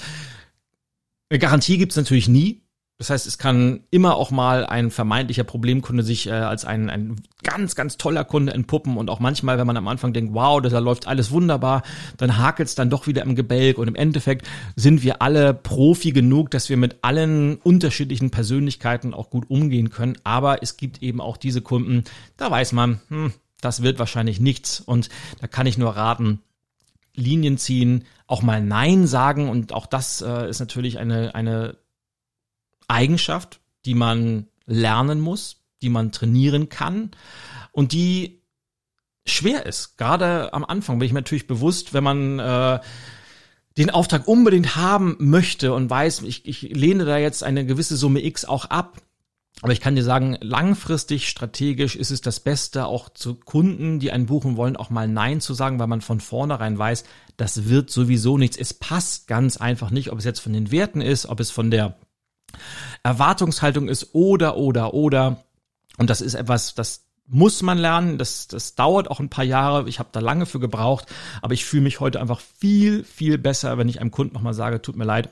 eine 1.29 1.39
Garantie 1.39 1.77
gibt's 1.77 1.95
natürlich 1.95 2.27
nie. 2.27 2.67
Das 2.99 3.11
heißt, 3.11 3.27
es 3.27 3.37
kann 3.37 3.81
immer 3.91 4.15
auch 4.15 4.31
mal 4.31 4.65
ein 4.65 4.89
vermeintlicher 4.89 5.43
Problemkunde 5.43 6.01
sich 6.01 6.25
äh, 6.25 6.31
als 6.31 6.65
ein, 6.65 6.89
ein 6.89 7.17
ganz, 7.43 7.75
ganz 7.75 7.97
toller 7.97 8.23
Kunde 8.23 8.53
entpuppen 8.53 8.97
und 8.97 9.11
auch 9.11 9.19
manchmal, 9.19 9.59
wenn 9.59 9.67
man 9.67 9.77
am 9.77 9.87
Anfang 9.87 10.13
denkt, 10.13 10.33
wow, 10.33 10.59
da 10.59 10.79
läuft 10.79 11.07
alles 11.07 11.29
wunderbar, 11.29 11.83
dann 12.17 12.37
hakelt's 12.37 12.73
dann 12.73 12.89
doch 12.89 13.05
wieder 13.05 13.21
im 13.21 13.35
Gebälk 13.35 13.77
und 13.77 13.87
im 13.87 13.93
Endeffekt 13.93 14.47
sind 14.75 15.03
wir 15.03 15.21
alle 15.21 15.53
Profi 15.53 16.11
genug, 16.11 16.49
dass 16.49 16.69
wir 16.69 16.77
mit 16.77 16.97
allen 17.03 17.57
unterschiedlichen 17.57 18.31
Persönlichkeiten 18.31 19.13
auch 19.13 19.29
gut 19.29 19.47
umgehen 19.47 19.91
können. 19.91 20.17
Aber 20.23 20.63
es 20.63 20.75
gibt 20.75 21.03
eben 21.03 21.21
auch 21.21 21.37
diese 21.37 21.61
Kunden, 21.61 22.03
da 22.35 22.49
weiß 22.49 22.71
man, 22.71 22.99
hm, 23.09 23.31
das 23.61 23.83
wird 23.83 23.99
wahrscheinlich 23.99 24.39
nichts 24.39 24.79
und 24.79 25.09
da 25.39 25.45
kann 25.45 25.67
ich 25.67 25.77
nur 25.77 25.95
raten, 25.95 26.41
Linien 27.17 27.57
ziehen, 27.57 28.05
auch 28.27 28.41
mal 28.41 28.61
Nein 28.61 29.07
sagen 29.07 29.49
und 29.49 29.73
auch 29.73 29.87
das 29.87 30.21
äh, 30.21 30.49
ist 30.49 30.59
natürlich 30.59 30.99
eine, 30.99 31.35
eine 31.35 31.77
Eigenschaft, 32.87 33.59
die 33.85 33.95
man 33.95 34.47
lernen 34.65 35.19
muss, 35.19 35.63
die 35.81 35.89
man 35.89 36.11
trainieren 36.11 36.69
kann 36.69 37.11
und 37.71 37.91
die 37.91 38.41
schwer 39.25 39.65
ist. 39.65 39.97
Gerade 39.97 40.53
am 40.53 40.63
Anfang 40.63 40.99
bin 40.99 41.07
ich 41.07 41.13
mir 41.13 41.19
natürlich 41.19 41.47
bewusst, 41.47 41.93
wenn 41.93 42.03
man 42.03 42.39
äh, 42.39 42.79
den 43.77 43.89
Auftrag 43.89 44.27
unbedingt 44.27 44.75
haben 44.75 45.15
möchte 45.19 45.73
und 45.73 45.89
weiß, 45.89 46.21
ich, 46.21 46.47
ich 46.47 46.61
lehne 46.61 47.05
da 47.05 47.17
jetzt 47.17 47.43
eine 47.43 47.65
gewisse 47.65 47.97
Summe 47.97 48.23
X 48.23 48.45
auch 48.45 48.65
ab, 48.65 49.01
aber 49.61 49.73
ich 49.73 49.81
kann 49.81 49.95
dir 49.95 50.03
sagen, 50.03 50.37
langfristig, 50.39 51.27
strategisch 51.27 51.95
ist 51.95 52.11
es 52.11 52.21
das 52.21 52.39
Beste, 52.39 52.85
auch 52.85 53.09
zu 53.09 53.35
Kunden, 53.35 53.99
die 53.99 54.11
einen 54.11 54.27
buchen 54.27 54.55
wollen, 54.55 54.77
auch 54.77 54.91
mal 54.91 55.07
Nein 55.07 55.41
zu 55.41 55.55
sagen, 55.55 55.79
weil 55.79 55.87
man 55.87 56.01
von 56.01 56.19
vornherein 56.19 56.77
weiß, 56.77 57.03
das 57.37 57.67
wird 57.67 57.89
sowieso 57.89 58.37
nichts. 58.37 58.57
Es 58.57 58.73
passt 58.75 59.27
ganz 59.27 59.57
einfach 59.57 59.89
nicht, 59.89 60.11
ob 60.11 60.19
es 60.19 60.25
jetzt 60.25 60.41
von 60.41 60.53
den 60.53 60.71
Werten 60.71 61.01
ist, 61.01 61.25
ob 61.25 61.39
es 61.39 61.49
von 61.49 61.71
der 61.71 61.95
Erwartungshaltung 63.01 63.87
ist 63.87 64.13
oder, 64.13 64.57
oder, 64.57 64.93
oder. 64.93 65.43
Und 65.97 66.11
das 66.11 66.21
ist 66.21 66.35
etwas, 66.35 66.75
das 66.75 67.07
muss 67.25 67.63
man 67.63 67.79
lernen. 67.79 68.19
Das, 68.19 68.47
das 68.47 68.75
dauert 68.75 69.09
auch 69.09 69.19
ein 69.19 69.29
paar 69.29 69.43
Jahre. 69.43 69.89
Ich 69.89 69.97
habe 69.97 70.09
da 70.11 70.19
lange 70.19 70.45
für 70.45 70.59
gebraucht, 70.59 71.07
aber 71.41 71.55
ich 71.55 71.65
fühle 71.65 71.83
mich 71.83 71.99
heute 71.99 72.21
einfach 72.21 72.39
viel, 72.39 73.03
viel 73.03 73.39
besser, 73.39 73.79
wenn 73.79 73.89
ich 73.89 74.01
einem 74.01 74.11
Kunden 74.11 74.35
nochmal 74.35 74.53
sage, 74.53 74.83
tut 74.83 74.95
mir 74.95 75.05
leid, 75.05 75.29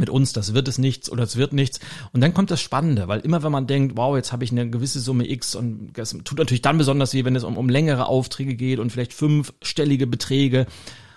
mit 0.00 0.10
uns, 0.10 0.32
das 0.32 0.54
wird 0.54 0.68
es 0.68 0.78
nichts 0.78 1.10
oder 1.10 1.22
es 1.22 1.36
wird 1.36 1.52
nichts. 1.52 1.80
Und 2.12 2.20
dann 2.20 2.34
kommt 2.34 2.50
das 2.50 2.60
Spannende, 2.60 3.08
weil 3.08 3.20
immer 3.20 3.42
wenn 3.42 3.52
man 3.52 3.66
denkt, 3.66 3.96
wow, 3.96 4.16
jetzt 4.16 4.32
habe 4.32 4.44
ich 4.44 4.52
eine 4.52 4.68
gewisse 4.68 5.00
Summe 5.00 5.28
X 5.28 5.54
und 5.54 5.92
das 5.94 6.16
tut 6.24 6.38
natürlich 6.38 6.62
dann 6.62 6.78
besonders 6.78 7.14
weh, 7.14 7.24
wenn 7.24 7.36
es 7.36 7.44
um, 7.44 7.56
um 7.56 7.68
längere 7.68 8.06
Aufträge 8.06 8.54
geht 8.54 8.78
und 8.78 8.90
vielleicht 8.90 9.12
fünfstellige 9.12 10.06
Beträge. 10.06 10.66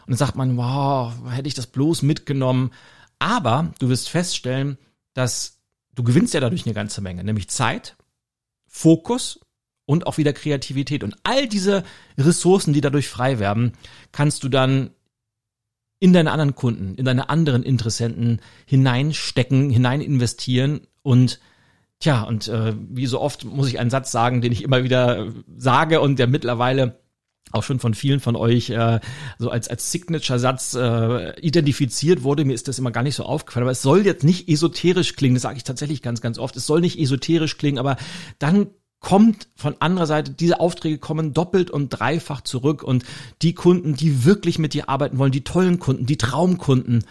Und 0.05 0.09
dann 0.09 0.17
sagt 0.17 0.35
man, 0.35 0.57
wow, 0.57 1.13
hätte 1.29 1.47
ich 1.47 1.53
das 1.53 1.67
bloß 1.67 2.01
mitgenommen. 2.01 2.71
Aber 3.19 3.73
du 3.79 3.89
wirst 3.89 4.09
feststellen, 4.09 4.77
dass 5.13 5.59
du 5.93 6.03
gewinnst 6.03 6.33
ja 6.33 6.39
dadurch 6.39 6.65
eine 6.65 6.73
ganze 6.73 7.01
Menge, 7.01 7.23
nämlich 7.23 7.49
Zeit, 7.49 7.95
Fokus 8.67 9.39
und 9.85 10.07
auch 10.07 10.17
wieder 10.17 10.33
Kreativität. 10.33 11.03
Und 11.03 11.17
all 11.23 11.47
diese 11.47 11.83
Ressourcen, 12.17 12.73
die 12.73 12.81
dadurch 12.81 13.09
frei 13.09 13.39
werden, 13.39 13.73
kannst 14.11 14.43
du 14.43 14.49
dann 14.49 14.91
in 16.01 16.13
deine 16.13 16.31
anderen 16.31 16.55
Kunden, 16.55 16.95
in 16.95 17.05
deine 17.05 17.29
anderen 17.29 17.61
Interessenten 17.61 18.41
hineinstecken, 18.65 19.69
hinein 19.69 20.01
investieren 20.01 20.81
und 21.03 21.39
tja, 21.99 22.23
und 22.23 22.47
äh, 22.47 22.73
wie 22.89 23.05
so 23.05 23.21
oft 23.21 23.45
muss 23.45 23.67
ich 23.67 23.79
einen 23.79 23.91
Satz 23.91 24.11
sagen, 24.11 24.41
den 24.41 24.51
ich 24.51 24.63
immer 24.63 24.83
wieder 24.83 25.27
sage 25.55 26.01
und 26.01 26.17
der 26.17 26.25
mittlerweile 26.25 26.99
auch 27.51 27.61
schon 27.61 27.79
von 27.79 27.93
vielen 27.93 28.19
von 28.19 28.35
euch 28.35 28.71
äh, 28.71 28.99
so 29.37 29.51
als 29.51 29.67
als 29.67 29.91
Signature-Satz 29.91 30.73
äh, 30.73 31.39
identifiziert 31.39 32.23
wurde. 32.23 32.45
Mir 32.45 32.53
ist 32.53 32.67
das 32.67 32.79
immer 32.79 32.91
gar 32.91 33.03
nicht 33.03 33.15
so 33.15 33.23
aufgefallen, 33.23 33.65
aber 33.65 33.71
es 33.71 33.83
soll 33.83 34.03
jetzt 34.03 34.23
nicht 34.23 34.49
esoterisch 34.49 35.15
klingen. 35.15 35.35
Das 35.35 35.43
sage 35.43 35.57
ich 35.57 35.63
tatsächlich 35.63 36.01
ganz, 36.01 36.21
ganz 36.21 36.39
oft. 36.39 36.55
Es 36.55 36.65
soll 36.65 36.81
nicht 36.81 36.97
esoterisch 36.97 37.57
klingen, 37.57 37.77
aber 37.77 37.97
dann 38.39 38.71
kommt 39.01 39.47
von 39.55 39.75
anderer 39.79 40.05
Seite, 40.05 40.31
diese 40.31 40.59
Aufträge 40.59 40.99
kommen 40.99 41.33
doppelt 41.33 41.69
und 41.69 41.89
dreifach 41.89 42.41
zurück 42.41 42.83
und 42.83 43.03
die 43.41 43.53
Kunden, 43.53 43.95
die 43.95 44.23
wirklich 44.23 44.59
mit 44.59 44.73
dir 44.73 44.87
arbeiten 44.87 45.17
wollen, 45.17 45.31
die 45.31 45.43
tollen 45.43 45.79
Kunden, 45.79 46.05
die 46.05 46.17
Traumkunden, 46.17 47.03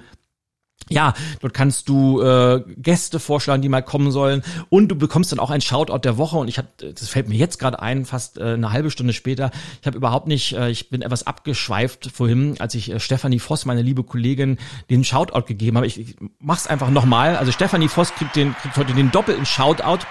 ja, 0.89 1.13
dort 1.41 1.53
kannst 1.53 1.89
du 1.89 2.21
äh, 2.21 2.63
Gäste 2.77 3.19
vorschlagen, 3.19 3.61
die 3.61 3.67
mal 3.67 3.81
kommen 3.81 4.11
sollen 4.11 4.41
und 4.69 4.87
du 4.87 4.95
bekommst 4.95 5.31
dann 5.31 5.39
auch 5.39 5.49
ein 5.49 5.59
Shoutout 5.59 5.99
der 5.99 6.17
Woche 6.17 6.37
und 6.37 6.47
ich 6.47 6.57
habe 6.57 6.69
das 6.79 7.09
fällt 7.09 7.27
mir 7.27 7.35
jetzt 7.35 7.59
gerade 7.59 7.81
ein, 7.81 8.05
fast 8.05 8.37
äh, 8.37 8.53
eine 8.53 8.71
halbe 8.71 8.89
Stunde 8.89 9.11
später. 9.11 9.51
Ich 9.81 9.87
habe 9.87 9.97
überhaupt 9.97 10.27
nicht, 10.27 10.53
äh, 10.53 10.69
ich 10.69 10.89
bin 10.89 11.01
etwas 11.01 11.27
abgeschweift 11.27 12.09
vorhin, 12.13 12.55
als 12.59 12.73
ich 12.73 12.89
äh, 12.89 12.99
Stefanie 13.01 13.39
Voss, 13.39 13.65
meine 13.65 13.81
liebe 13.81 14.03
Kollegin, 14.03 14.57
den 14.89 15.03
Shoutout 15.03 15.45
gegeben 15.45 15.75
habe. 15.77 15.87
Ich, 15.87 15.99
ich 15.99 16.15
mach's 16.39 16.67
einfach 16.67 16.89
nochmal. 16.89 17.35
Also 17.35 17.51
Stefanie 17.51 17.89
Voss 17.89 18.13
kriegt 18.13 18.35
den 18.37 18.55
kriegt 18.55 18.77
heute 18.77 18.93
den 18.93 19.11
doppelten 19.11 19.45
Shoutout 19.45 20.05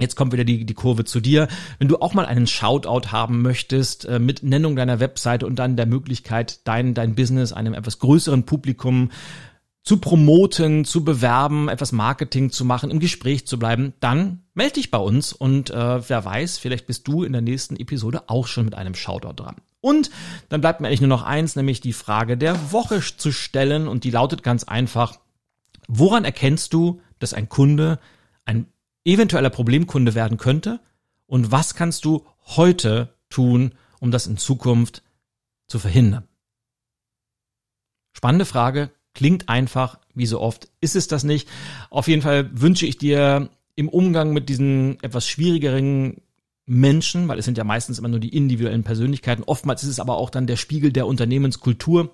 Jetzt 0.00 0.16
kommt 0.16 0.32
wieder 0.32 0.42
die, 0.44 0.64
die 0.64 0.74
Kurve 0.74 1.04
zu 1.04 1.20
dir. 1.20 1.46
Wenn 1.78 1.86
du 1.86 1.98
auch 1.98 2.14
mal 2.14 2.26
einen 2.26 2.48
Shoutout 2.48 3.12
haben 3.12 3.42
möchtest 3.42 4.06
äh, 4.06 4.18
mit 4.18 4.42
Nennung 4.42 4.74
deiner 4.74 4.98
Webseite 4.98 5.46
und 5.46 5.56
dann 5.56 5.76
der 5.76 5.86
Möglichkeit, 5.86 6.66
dein, 6.66 6.94
dein 6.94 7.14
Business 7.14 7.52
einem 7.52 7.74
etwas 7.74 8.00
größeren 8.00 8.44
Publikum 8.44 9.12
zu 9.84 9.98
promoten, 9.98 10.84
zu 10.84 11.04
bewerben, 11.04 11.68
etwas 11.68 11.92
Marketing 11.92 12.50
zu 12.50 12.64
machen, 12.64 12.90
im 12.90 12.98
Gespräch 12.98 13.46
zu 13.46 13.56
bleiben, 13.56 13.92
dann 14.00 14.42
melde 14.54 14.74
dich 14.74 14.90
bei 14.90 14.98
uns 14.98 15.32
und 15.32 15.70
äh, 15.70 16.08
wer 16.08 16.24
weiß, 16.24 16.58
vielleicht 16.58 16.88
bist 16.88 17.06
du 17.06 17.22
in 17.22 17.32
der 17.32 17.42
nächsten 17.42 17.76
Episode 17.76 18.24
auch 18.28 18.48
schon 18.48 18.64
mit 18.64 18.74
einem 18.74 18.94
Shoutout 18.94 19.34
dran. 19.40 19.56
Und 19.84 20.10
dann 20.48 20.62
bleibt 20.62 20.80
mir 20.80 20.88
eigentlich 20.88 21.02
nur 21.02 21.08
noch 21.08 21.24
eins, 21.24 21.56
nämlich 21.56 21.82
die 21.82 21.92
Frage 21.92 22.38
der 22.38 22.72
Woche 22.72 23.02
zu 23.02 23.32
stellen. 23.32 23.86
Und 23.86 24.04
die 24.04 24.10
lautet 24.10 24.42
ganz 24.42 24.64
einfach, 24.64 25.20
woran 25.88 26.24
erkennst 26.24 26.72
du, 26.72 27.02
dass 27.18 27.34
ein 27.34 27.50
Kunde 27.50 27.98
ein 28.46 28.66
eventueller 29.04 29.50
Problemkunde 29.50 30.14
werden 30.14 30.38
könnte? 30.38 30.80
Und 31.26 31.52
was 31.52 31.74
kannst 31.74 32.06
du 32.06 32.24
heute 32.46 33.14
tun, 33.28 33.74
um 34.00 34.10
das 34.10 34.26
in 34.26 34.38
Zukunft 34.38 35.02
zu 35.66 35.78
verhindern? 35.78 36.26
Spannende 38.14 38.46
Frage, 38.46 38.90
klingt 39.12 39.50
einfach, 39.50 39.98
wie 40.14 40.26
so 40.26 40.40
oft 40.40 40.68
ist 40.80 40.96
es 40.96 41.08
das 41.08 41.24
nicht. 41.24 41.46
Auf 41.90 42.08
jeden 42.08 42.22
Fall 42.22 42.48
wünsche 42.58 42.86
ich 42.86 42.96
dir 42.96 43.50
im 43.76 43.90
Umgang 43.90 44.32
mit 44.32 44.48
diesen 44.48 44.98
etwas 45.02 45.28
schwierigeren 45.28 46.22
Menschen, 46.66 47.28
weil 47.28 47.38
es 47.38 47.44
sind 47.44 47.58
ja 47.58 47.64
meistens 47.64 47.98
immer 47.98 48.08
nur 48.08 48.20
die 48.20 48.34
individuellen 48.34 48.84
Persönlichkeiten. 48.84 49.44
Oftmals 49.44 49.82
ist 49.82 49.90
es 49.90 50.00
aber 50.00 50.16
auch 50.16 50.30
dann 50.30 50.46
der 50.46 50.56
Spiegel 50.56 50.92
der 50.92 51.06
Unternehmenskultur. 51.06 52.10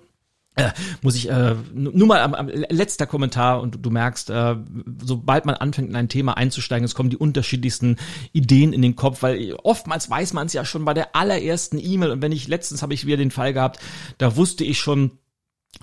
Äh, 0.55 0.71
muss 1.01 1.15
ich 1.15 1.29
äh, 1.29 1.55
nur 1.73 2.07
mal 2.07 2.19
am, 2.19 2.33
am 2.33 2.49
letzter 2.49 3.07
Kommentar 3.07 3.61
und 3.61 3.85
du, 3.85 3.89
merkst, 3.89 4.29
äh, 4.31 4.57
sobald 5.01 5.45
man 5.45 5.55
anfängt 5.55 5.87
in 5.87 5.95
ein 5.95 6.09
Thema 6.09 6.35
einzusteigen, 6.35 6.83
es 6.83 6.93
kommen 6.93 7.09
die 7.09 7.15
unterschiedlichsten 7.15 7.95
Ideen 8.33 8.73
in 8.73 8.81
den 8.81 8.97
Kopf, 8.97 9.21
weil 9.23 9.53
oftmals 9.63 10.09
weiß 10.09 10.33
man 10.33 10.47
es 10.47 10.53
ja 10.53 10.65
schon 10.65 10.83
bei 10.83 10.93
der 10.93 11.15
allerersten 11.15 11.79
E-Mail 11.79 12.11
und 12.11 12.21
wenn 12.21 12.33
ich 12.33 12.49
letztens 12.49 12.81
habe 12.81 12.93
ich 12.93 13.05
wieder 13.05 13.15
den 13.15 13.31
Fall 13.31 13.53
gehabt, 13.53 13.79
da 14.17 14.35
wusste 14.35 14.65
ich 14.65 14.77
schon 14.77 15.11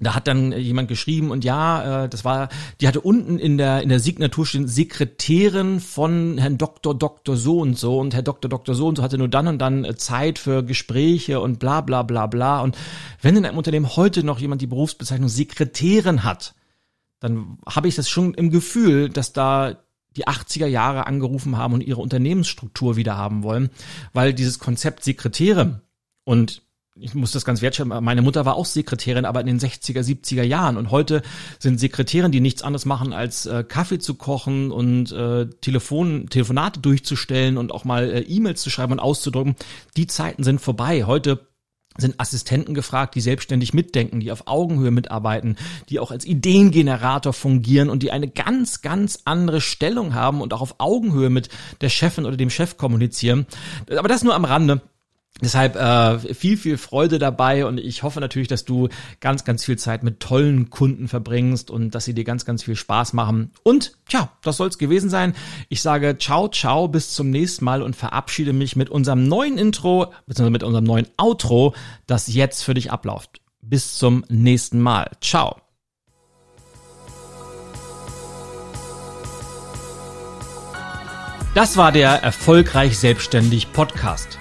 da 0.01 0.15
hat 0.15 0.29
dann 0.29 0.53
jemand 0.53 0.89
geschrieben 0.89 1.31
und 1.31 1.45
ja, 1.45 2.05
äh, 2.05 2.09
das 2.09 2.25
war, 2.25 2.49
die 2.81 2.87
hatte 2.87 3.01
unten 3.01 3.39
in 3.39 3.59
der 3.59 3.83
in 3.83 3.89
der 3.89 4.01
Signatur 4.01 4.47
stehen 4.47 4.69
Sekretärin 4.69 5.81
von 5.81 6.39
Herrn 6.39 6.59
Doktor 6.59 6.97
Doktor 6.97 7.37
so 7.37 7.61
und 7.61 7.77
so 7.77 7.99
und 7.99 8.15
Herr 8.15 8.23
Doktor 8.23 8.49
Doktor 8.49 8.75
so 8.75 8.87
und 8.87 8.97
so 8.97 9.03
hatte 9.03 9.19
nur 9.19 9.29
dann 9.29 9.49
und 9.49 9.59
dann 9.59 9.85
äh, 9.85 9.97
Zeit 9.97 10.39
für 10.39 10.63
Gespräche 10.63 11.41
und 11.41 11.59
bla 11.59 11.81
bla 11.81 12.03
bla 12.03 12.27
bla. 12.27 12.61
Und 12.61 12.77
wenn 13.23 13.37
in 13.37 13.45
einem 13.45 13.59
Unternehmen 13.59 13.97
heute 13.97 14.25
noch 14.25 14.39
jemand 14.39 14.63
die 14.63 14.67
Berufsbezeichnung 14.67 15.29
Sekretärin 15.29 16.23
hat, 16.23 16.55
dann 17.19 17.59
habe 17.67 17.89
ich 17.89 17.97
das 17.97 18.09
schon 18.09 18.35
im 18.35 18.51
Gefühl, 18.51 19.09
dass 19.09 19.33
da 19.33 19.79
die 20.17 20.27
80er 20.27 20.67
Jahre 20.67 21.07
angerufen 21.07 21.57
haben 21.57 21.75
und 21.75 21.83
ihre 21.83 22.01
Unternehmensstruktur 22.01 22.97
wieder 22.97 23.17
haben 23.17 23.43
wollen, 23.43 23.71
weil 24.13 24.33
dieses 24.33 24.59
Konzept 24.59 25.03
Sekretäre 25.03 25.81
und 26.25 26.63
ich 27.01 27.15
muss 27.15 27.33
das 27.33 27.45
ganz 27.45 27.63
wertschätzen, 27.63 27.93
meine 28.03 28.23
Mutter 28.23 28.45
war 28.45 28.57
auch 28.57 28.67
Sekretärin, 28.67 29.25
aber 29.25 29.41
in 29.41 29.47
den 29.47 29.59
60er, 29.59 30.01
70er 30.01 30.43
Jahren. 30.43 30.77
Und 30.77 30.91
heute 30.91 31.23
sind 31.59 31.79
Sekretärin, 31.79 32.33
die 32.33 32.41
nichts 32.41 32.63
anderes 32.63 32.85
machen, 32.85 33.13
als 33.13 33.47
äh, 33.47 33.65
Kaffee 33.65 33.99
zu 33.99 34.15
kochen 34.15 34.71
und 34.71 35.13
äh, 35.13 35.47
Telefon, 35.61 36.29
Telefonate 36.29 36.81
durchzustellen 36.81 37.57
und 37.57 37.73
auch 37.73 37.85
mal 37.85 38.11
äh, 38.11 38.21
E-Mails 38.21 38.63
zu 38.63 38.71
schreiben 38.71 38.93
und 38.93 39.01
auszudrücken. 39.01 39.57
Die 39.97 40.07
Zeiten 40.07 40.43
sind 40.43 40.61
vorbei. 40.61 41.05
Heute 41.05 41.47
sind 41.99 42.21
Assistenten 42.21 42.75
gefragt, 42.75 43.17
die 43.17 43.21
selbstständig 43.21 43.75
mitdenken, 43.75 44.21
die 44.21 44.31
auf 44.31 44.47
Augenhöhe 44.47 44.93
mitarbeiten, 44.93 45.57
die 45.89 45.99
auch 45.99 46.13
als 46.13 46.25
Ideengenerator 46.25 47.33
fungieren 47.33 47.91
und 47.91 48.03
die 48.03 48.13
eine 48.13 48.29
ganz, 48.29 48.83
ganz 48.83 49.21
andere 49.25 49.61
Stellung 49.61 50.15
haben 50.15 50.41
und 50.41 50.55
auch 50.55 50.61
auf 50.61 50.77
Augenhöhe 50.79 51.29
mit 51.29 51.49
der 51.81 51.89
Chefin 51.89 52.25
oder 52.25 52.37
dem 52.37 52.51
Chef 52.51 52.77
kommunizieren. 52.77 53.47
Aber 53.91 54.09
das 54.09 54.23
nur 54.23 54.35
am 54.35 54.45
Rande. 54.45 54.81
Deshalb 55.41 55.77
äh, 55.77 56.35
viel, 56.35 56.57
viel 56.57 56.79
Freude 56.79 57.19
dabei 57.19 57.65
und 57.65 57.79
ich 57.79 58.03
hoffe 58.03 58.21
natürlich, 58.21 58.49
dass 58.49 58.65
du 58.65 58.89
ganz, 59.21 59.45
ganz 59.45 59.65
viel 59.65 59.79
Zeit 59.79 60.03
mit 60.03 60.21
tollen 60.21 60.69
Kunden 60.71 61.07
verbringst 61.07 61.71
und 61.71 61.95
dass 61.95 62.05
sie 62.05 62.15
dir 62.15 62.25
ganz, 62.25 62.45
ganz 62.45 62.65
viel 62.65 62.75
Spaß 62.75 63.13
machen. 63.13 63.53
Und 63.63 63.93
tja, 64.09 64.31
das 64.43 64.57
soll's 64.57 64.79
gewesen 64.79 65.11
sein. 65.11 65.35
Ich 65.69 65.81
sage 65.81 66.19
ciao, 66.19 66.49
ciao, 66.49 66.89
bis 66.89 67.15
zum 67.15 67.31
nächsten 67.31 67.65
Mal 67.65 67.83
und 67.83 67.95
verabschiede 67.95 68.53
mich 68.53 68.75
mit 68.75 68.91
unserem 68.91 69.29
neuen 69.29 69.59
Intro, 69.59 70.13
beziehungsweise 70.27 70.51
mit 70.51 70.63
unserem 70.65 70.85
neuen 70.85 71.07
Outro, 71.17 71.75
das 72.07 72.33
jetzt 72.33 72.63
für 72.63 72.75
dich 72.75 72.91
abläuft. 72.91 73.41
Bis 73.61 73.97
zum 73.97 74.25
nächsten 74.29 74.81
Mal. 74.81 75.11
Ciao. 75.21 75.57
Das 81.55 81.77
war 81.77 81.93
der 81.93 82.23
Erfolgreich 82.23 82.99
Selbstständig 82.99 83.73
Podcast. 83.73 84.38